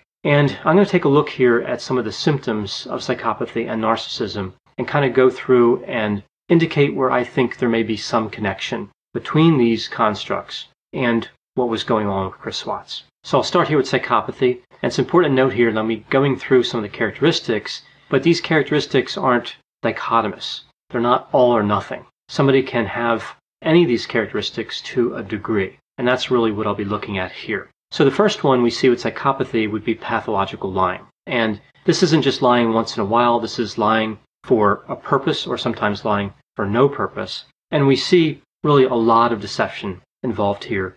And 0.24 0.58
I'm 0.64 0.76
going 0.76 0.84
to 0.84 0.90
take 0.90 1.04
a 1.04 1.08
look 1.08 1.28
here 1.28 1.60
at 1.60 1.80
some 1.80 1.98
of 1.98 2.04
the 2.04 2.12
symptoms 2.12 2.86
of 2.86 3.00
psychopathy 3.00 3.68
and 3.68 3.82
narcissism 3.82 4.54
and 4.78 4.88
kind 4.88 5.04
of 5.04 5.14
go 5.14 5.30
through 5.30 5.84
and 5.84 6.22
indicate 6.48 6.94
where 6.94 7.10
I 7.10 7.24
think 7.24 7.58
there 7.58 7.68
may 7.68 7.82
be 7.82 7.96
some 7.96 8.30
connection 8.30 8.90
between 9.14 9.58
these 9.58 9.88
constructs 9.88 10.68
and 10.92 11.28
what 11.54 11.68
was 11.68 11.84
going 11.84 12.06
on 12.06 12.26
with 12.26 12.38
Chris 12.38 12.64
Watts. 12.64 13.04
So 13.24 13.38
I'll 13.38 13.44
start 13.44 13.68
here 13.68 13.76
with 13.76 13.90
psychopathy. 13.90 14.62
And 14.82 14.90
it's 14.90 14.98
important 14.98 15.32
to 15.32 15.36
note 15.36 15.52
here 15.52 15.70
that 15.70 15.78
I'm 15.78 16.04
going 16.10 16.36
through 16.36 16.64
some 16.64 16.78
of 16.78 16.82
the 16.82 16.96
characteristics, 16.96 17.82
but 18.08 18.22
these 18.22 18.40
characteristics 18.40 19.16
aren't 19.16 19.56
dichotomous. 19.84 20.62
They're 20.90 21.00
not 21.00 21.28
all 21.32 21.56
or 21.56 21.62
nothing. 21.62 22.06
Somebody 22.28 22.62
can 22.62 22.86
have 22.86 23.36
any 23.62 23.82
of 23.82 23.88
these 23.88 24.06
characteristics 24.06 24.80
to 24.82 25.14
a 25.14 25.22
degree. 25.22 25.78
And 25.98 26.08
that's 26.08 26.30
really 26.30 26.50
what 26.50 26.66
I'll 26.66 26.74
be 26.74 26.84
looking 26.84 27.18
at 27.18 27.32
here. 27.32 27.70
So 27.90 28.04
the 28.04 28.10
first 28.10 28.42
one 28.42 28.62
we 28.62 28.70
see 28.70 28.88
with 28.88 29.02
psychopathy 29.02 29.70
would 29.70 29.84
be 29.84 29.94
pathological 29.94 30.72
lying. 30.72 31.06
And 31.26 31.60
this 31.84 32.02
isn't 32.02 32.22
just 32.22 32.42
lying 32.42 32.72
once 32.72 32.96
in 32.96 33.02
a 33.02 33.06
while, 33.06 33.38
this 33.38 33.58
is 33.58 33.78
lying 33.78 34.18
for 34.44 34.82
a 34.88 34.96
purpose 34.96 35.46
or 35.46 35.58
sometimes 35.58 36.04
lying 36.04 36.32
for 36.56 36.66
no 36.66 36.88
purpose. 36.88 37.44
And 37.70 37.86
we 37.86 37.96
see 37.96 38.42
really 38.64 38.84
a 38.84 38.94
lot 38.94 39.32
of 39.32 39.40
deception 39.40 40.00
involved 40.22 40.64
here. 40.64 40.96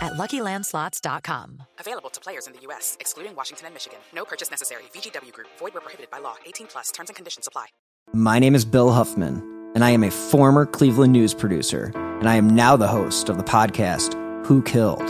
at 0.00 0.14
LuckyLandSlots.com. 0.14 1.62
Available 1.78 2.10
to 2.10 2.20
players 2.20 2.46
in 2.46 2.52
the 2.52 2.60
U.S., 2.62 2.96
excluding 3.00 3.36
Washington 3.36 3.66
and 3.66 3.74
Michigan. 3.74 3.98
No 4.14 4.24
purchase 4.24 4.50
necessary. 4.50 4.82
VGW 4.94 5.32
Group. 5.32 5.48
Void 5.58 5.74
where 5.74 5.80
prohibited 5.80 6.10
by 6.10 6.18
law. 6.18 6.34
18 6.46 6.66
plus. 6.66 6.90
Terms 6.92 7.10
and 7.10 7.16
conditions 7.16 7.46
apply. 7.46 7.66
My 8.12 8.38
name 8.38 8.54
is 8.56 8.64
Bill 8.64 8.90
Huffman, 8.90 9.36
and 9.74 9.84
I 9.84 9.90
am 9.90 10.02
a 10.02 10.10
former 10.10 10.66
Cleveland 10.66 11.12
news 11.12 11.32
producer, 11.32 11.92
and 11.94 12.28
I 12.28 12.34
am 12.34 12.50
now 12.50 12.76
the 12.76 12.88
host 12.88 13.28
of 13.28 13.36
the 13.36 13.44
podcast 13.44 14.14
Who 14.46 14.62
Killed. 14.62 15.02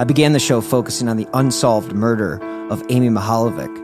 I 0.00 0.04
began 0.04 0.32
the 0.32 0.40
show 0.40 0.60
focusing 0.60 1.08
on 1.08 1.16
the 1.16 1.28
unsolved 1.34 1.92
murder 1.92 2.42
of 2.68 2.82
Amy 2.88 3.10
Mihaljevic, 3.10 3.76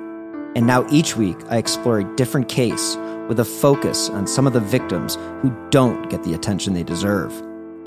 and 0.57 0.67
now 0.67 0.85
each 0.91 1.17
week 1.17 1.37
I 1.51 1.59
explore 1.59 2.01
a 2.01 2.17
different 2.17 2.49
case 2.49 2.97
with 3.29 3.39
a 3.39 3.45
focus 3.45 4.09
on 4.11 4.27
some 4.27 4.47
of 4.47 4.55
the 4.55 4.61
victims 4.61 5.17
who 5.43 5.55
don't 5.71 6.11
get 6.11 6.25
the 6.25 6.35
attention 6.35 6.73
they 6.75 6.83
deserve. 6.83 7.31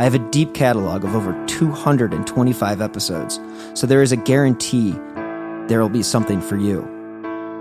I 0.02 0.04
have 0.04 0.16
a 0.16 0.30
deep 0.32 0.56
catalog 0.56 1.04
of 1.04 1.16
over 1.16 1.32
225 1.46 2.82
episodes, 2.82 3.40
so 3.76 3.86
there 3.86 4.02
is 4.02 4.12
a 4.12 4.18
guarantee 4.18 4.94
there 5.68 5.80
will 5.80 5.90
be 5.90 6.02
something 6.02 6.42
for 6.42 6.58
you. 6.58 6.82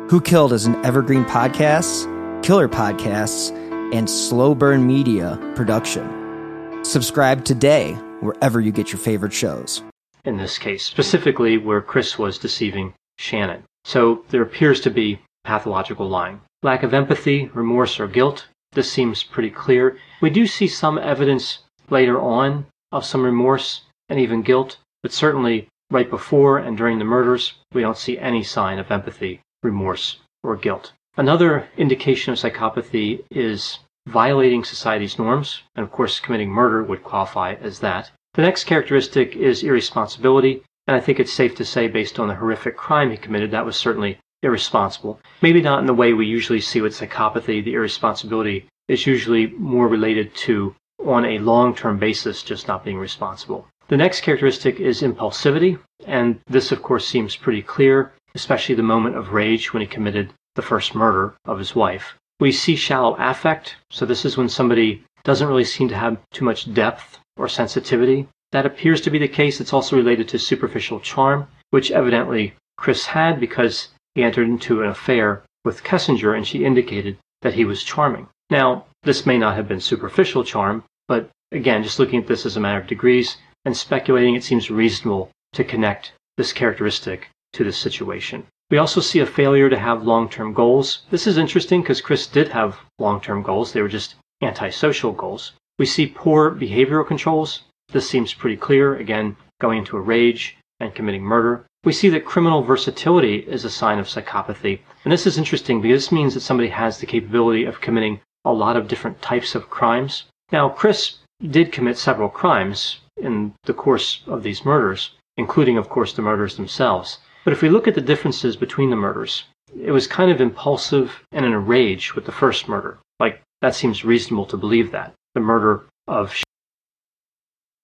Who 0.09 0.23
Killed 0.23 0.55
is 0.55 0.65
an 0.65 0.83
evergreen 0.83 1.27
podcast, 1.27 2.07
killer 2.43 2.67
podcasts, 2.67 3.53
and 3.95 4.09
slow 4.09 4.55
burn 4.55 4.87
media 4.87 5.39
production. 5.55 6.81
Subscribe 6.83 7.45
today 7.45 7.93
wherever 8.21 8.59
you 8.59 8.73
get 8.73 8.91
your 8.91 9.01
favorite 9.01 9.35
shows. 9.35 9.83
In 10.25 10.39
this 10.39 10.57
case, 10.57 10.83
specifically 10.83 11.59
where 11.59 11.83
Chris 11.83 12.19
was 12.19 12.39
deceiving 12.39 12.95
Shannon. 13.19 13.65
So 13.85 14.25
there 14.31 14.41
appears 14.41 14.81
to 14.81 14.91
be 14.91 15.21
pathological 15.45 16.09
lying. 16.09 16.41
Lack 16.63 16.85
of 16.85 16.95
empathy, 16.95 17.51
remorse, 17.53 18.01
or 18.01 18.07
guilt. 18.07 18.47
This 18.73 18.91
seems 18.91 19.23
pretty 19.23 19.51
clear. 19.51 19.99
We 20.23 20.31
do 20.31 20.47
see 20.47 20.69
some 20.69 20.97
evidence 20.97 21.59
later 21.91 22.21
on 22.21 22.67
of 22.93 23.05
some 23.05 23.23
remorse 23.23 23.83
and 24.09 24.19
even 24.19 24.43
guilt, 24.43 24.79
but 25.03 25.13
certainly 25.13 25.69
right 25.91 26.09
before 26.09 26.59
and 26.59 26.77
during 26.77 26.99
the 26.99 27.05
murders, 27.05 27.55
we 27.73 27.83
don't 27.83 27.99
see 27.99 28.19
any 28.19 28.43
sign 28.43 28.79
of 28.79 28.91
empathy, 28.91 29.41
remorse, 29.63 30.19
or 30.43 30.57
guilt. 30.57 30.93
Another 31.17 31.69
indication 31.77 32.33
of 32.33 32.39
psychopathy 32.39 33.25
is 33.31 33.81
violating 34.07 34.65
society's 34.65 35.19
norms, 35.19 35.63
and 35.75 35.85
of 35.85 35.93
course, 35.93 36.21
committing 36.21 36.49
murder 36.49 36.83
would 36.83 37.05
qualify 37.05 37.55
as 37.55 37.81
that. 37.81 38.11
The 38.35 38.43
next 38.43 38.65
characteristic 38.65 39.37
is 39.37 39.63
irresponsibility, 39.63 40.63
and 40.87 40.97
I 40.97 41.01
think 41.01 41.21
it's 41.21 41.33
safe 41.33 41.55
to 41.57 41.65
say, 41.65 41.89
based 41.89 42.19
on 42.19 42.29
the 42.29 42.35
horrific 42.35 42.77
crime 42.77 43.11
he 43.11 43.17
committed, 43.17 43.51
that 43.51 43.67
was 43.67 43.77
certainly 43.77 44.19
irresponsible. 44.43 45.21
Maybe 45.43 45.61
not 45.61 45.81
in 45.81 45.87
the 45.87 45.95
way 45.95 46.13
we 46.13 46.27
usually 46.27 46.61
see 46.61 46.81
with 46.81 46.95
psychopathy. 46.95 47.63
The 47.63 47.75
irresponsibility 47.75 48.67
is 48.89 49.07
usually 49.07 49.49
more 49.49 49.89
related 49.89 50.35
to 50.35 50.75
on 51.04 51.25
a 51.25 51.38
long 51.38 51.75
term 51.75 51.99
basis 51.99 52.42
just 52.42 52.69
not 52.69 52.85
being 52.85 52.99
responsible. 52.99 53.66
The 53.88 53.97
next 53.97 54.21
characteristic 54.21 54.78
is 54.78 55.02
impulsivity, 55.02 55.78
and 56.07 56.38
this, 56.47 56.71
of 56.71 56.83
course, 56.83 57.07
seems 57.07 57.35
pretty 57.37 57.62
clear, 57.62 58.12
especially 58.35 58.75
the 58.75 58.83
moment 58.83 59.16
of 59.16 59.33
rage 59.33 59.73
when 59.73 59.80
he 59.80 59.87
committed 59.87 60.33
the 60.54 60.62
first 60.62 60.95
murder 60.95 61.35
of 61.45 61.59
his 61.59 61.75
wife. 61.75 62.14
We 62.38 62.52
see 62.52 62.76
shallow 62.76 63.16
affect, 63.19 63.76
so 63.90 64.07
this 64.07 64.25
is 64.25 64.37
when 64.37 64.49
somebody 64.49 65.04
doesn't 65.25 65.49
really 65.49 65.64
seem 65.64 65.88
to 65.88 65.97
have 65.97 66.19
too 66.33 66.45
much 66.45 66.73
depth 66.73 67.19
or 67.37 67.49
sensitivity. 67.49 68.28
That 68.52 68.66
appears 68.66 69.00
to 69.02 69.11
be 69.11 69.19
the 69.19 69.28
case. 69.28 69.61
It's 69.61 69.73
also 69.73 69.97
related 69.97 70.28
to 70.28 70.38
superficial 70.38 71.00
charm, 71.00 71.49
which 71.71 71.90
evidently 71.90 72.54
Chris 72.76 73.07
had 73.07 73.38
because 73.38 73.88
he 74.14 74.23
entered 74.23 74.49
into 74.49 74.83
an 74.83 74.88
affair 74.88 75.42
with 75.64 75.85
Kessinger 75.85 76.35
and 76.35 76.47
she 76.47 76.64
indicated 76.64 77.19
that 77.42 77.54
he 77.54 77.64
was 77.64 77.85
charming. 77.85 78.28
Now, 78.49 78.87
this 79.02 79.26
may 79.26 79.38
not 79.38 79.54
have 79.57 79.69
been 79.69 79.80
superficial 79.80 80.45
charm, 80.45 80.83
but 81.11 81.29
again, 81.50 81.83
just 81.83 81.99
looking 81.99 82.21
at 82.21 82.29
this 82.29 82.47
as 82.47 82.57
a 82.57 82.61
matter 82.61 82.79
of 82.79 82.87
degrees 82.87 83.37
and 83.64 83.76
speculating, 83.76 84.37
it 84.37 84.45
seems 84.45 84.71
reasonable 84.71 85.29
to 85.52 85.64
connect 85.64 86.12
this 86.37 86.52
characteristic 86.52 87.31
to 87.52 87.64
this 87.64 87.76
situation. 87.76 88.47
We 88.71 88.79
also 88.79 89.00
see 89.00 89.19
a 89.19 89.26
failure 89.26 89.69
to 89.69 89.76
have 89.76 90.05
long 90.05 90.29
term 90.29 90.52
goals. 90.52 91.02
This 91.11 91.26
is 91.26 91.37
interesting 91.37 91.83
because 91.83 92.00
Chris 92.00 92.29
did 92.29 92.47
have 92.50 92.79
long 93.00 93.21
term 93.21 93.43
goals, 93.43 93.73
they 93.73 93.83
were 93.83 93.88
just 93.88 94.14
antisocial 94.40 95.11
goals. 95.11 95.50
We 95.81 95.87
see 95.87 96.07
poor 96.07 96.52
behavioral 96.52 97.05
controls. 97.05 97.62
This 97.88 98.09
seems 98.09 98.33
pretty 98.33 98.57
clear. 98.57 98.95
Again, 98.95 99.37
going 99.61 99.79
into 99.79 99.97
a 99.97 100.00
rage 100.00 100.59
and 100.79 100.95
committing 100.95 101.25
murder. 101.25 101.67
We 101.83 101.93
see 101.93 102.09
that 102.11 102.25
criminal 102.25 102.62
versatility 102.62 103.38
is 103.38 103.64
a 103.64 103.71
sign 103.71 103.99
of 103.99 104.07
psychopathy. 104.07 104.79
And 105.02 105.12
this 105.12 105.26
is 105.26 105.38
interesting 105.38 105.81
because 105.81 106.05
this 106.05 106.12
means 106.12 106.35
that 106.35 106.47
somebody 106.47 106.69
has 106.69 106.99
the 106.99 107.07
capability 107.07 107.64
of 107.64 107.81
committing 107.81 108.21
a 108.45 108.52
lot 108.52 108.76
of 108.76 108.87
different 108.87 109.21
types 109.21 109.57
of 109.57 109.69
crimes 109.69 110.30
Now, 110.52 110.69
Chris 110.69 111.16
did 111.40 111.73
commit 111.73 111.97
several 111.97 112.28
crimes 112.28 113.00
in 113.16 113.54
the 113.64 113.75
course 113.75 114.23
of 114.26 114.42
these 114.42 114.64
murders, 114.64 115.12
including, 115.37 115.78
of 115.78 115.88
course, 115.88 116.12
the 116.12 116.23
murders 116.23 116.57
themselves. 116.57 117.19
But 117.45 117.52
if 117.52 117.62
we 117.62 117.69
look 117.69 117.87
at 117.87 117.95
the 117.95 118.00
differences 118.00 118.57
between 118.57 118.90
the 118.90 118.97
murders, 118.97 119.45
it 119.80 119.92
was 119.92 120.07
kind 120.07 120.30
of 120.30 120.40
impulsive 120.40 121.23
and 121.33 121.45
in 121.45 121.52
a 121.52 121.61
rage 121.61 122.14
with 122.14 122.26
the 122.26 122.33
first 122.33 122.69
murder. 122.69 122.99
Like, 123.19 123.42
that 123.61 123.75
seems 123.75 124.04
reasonable 124.04 124.47
to 124.47 124.57
believe 124.57 124.90
that. 124.90 125.14
The 125.35 125.40
murder 125.40 125.85
of 126.09 126.35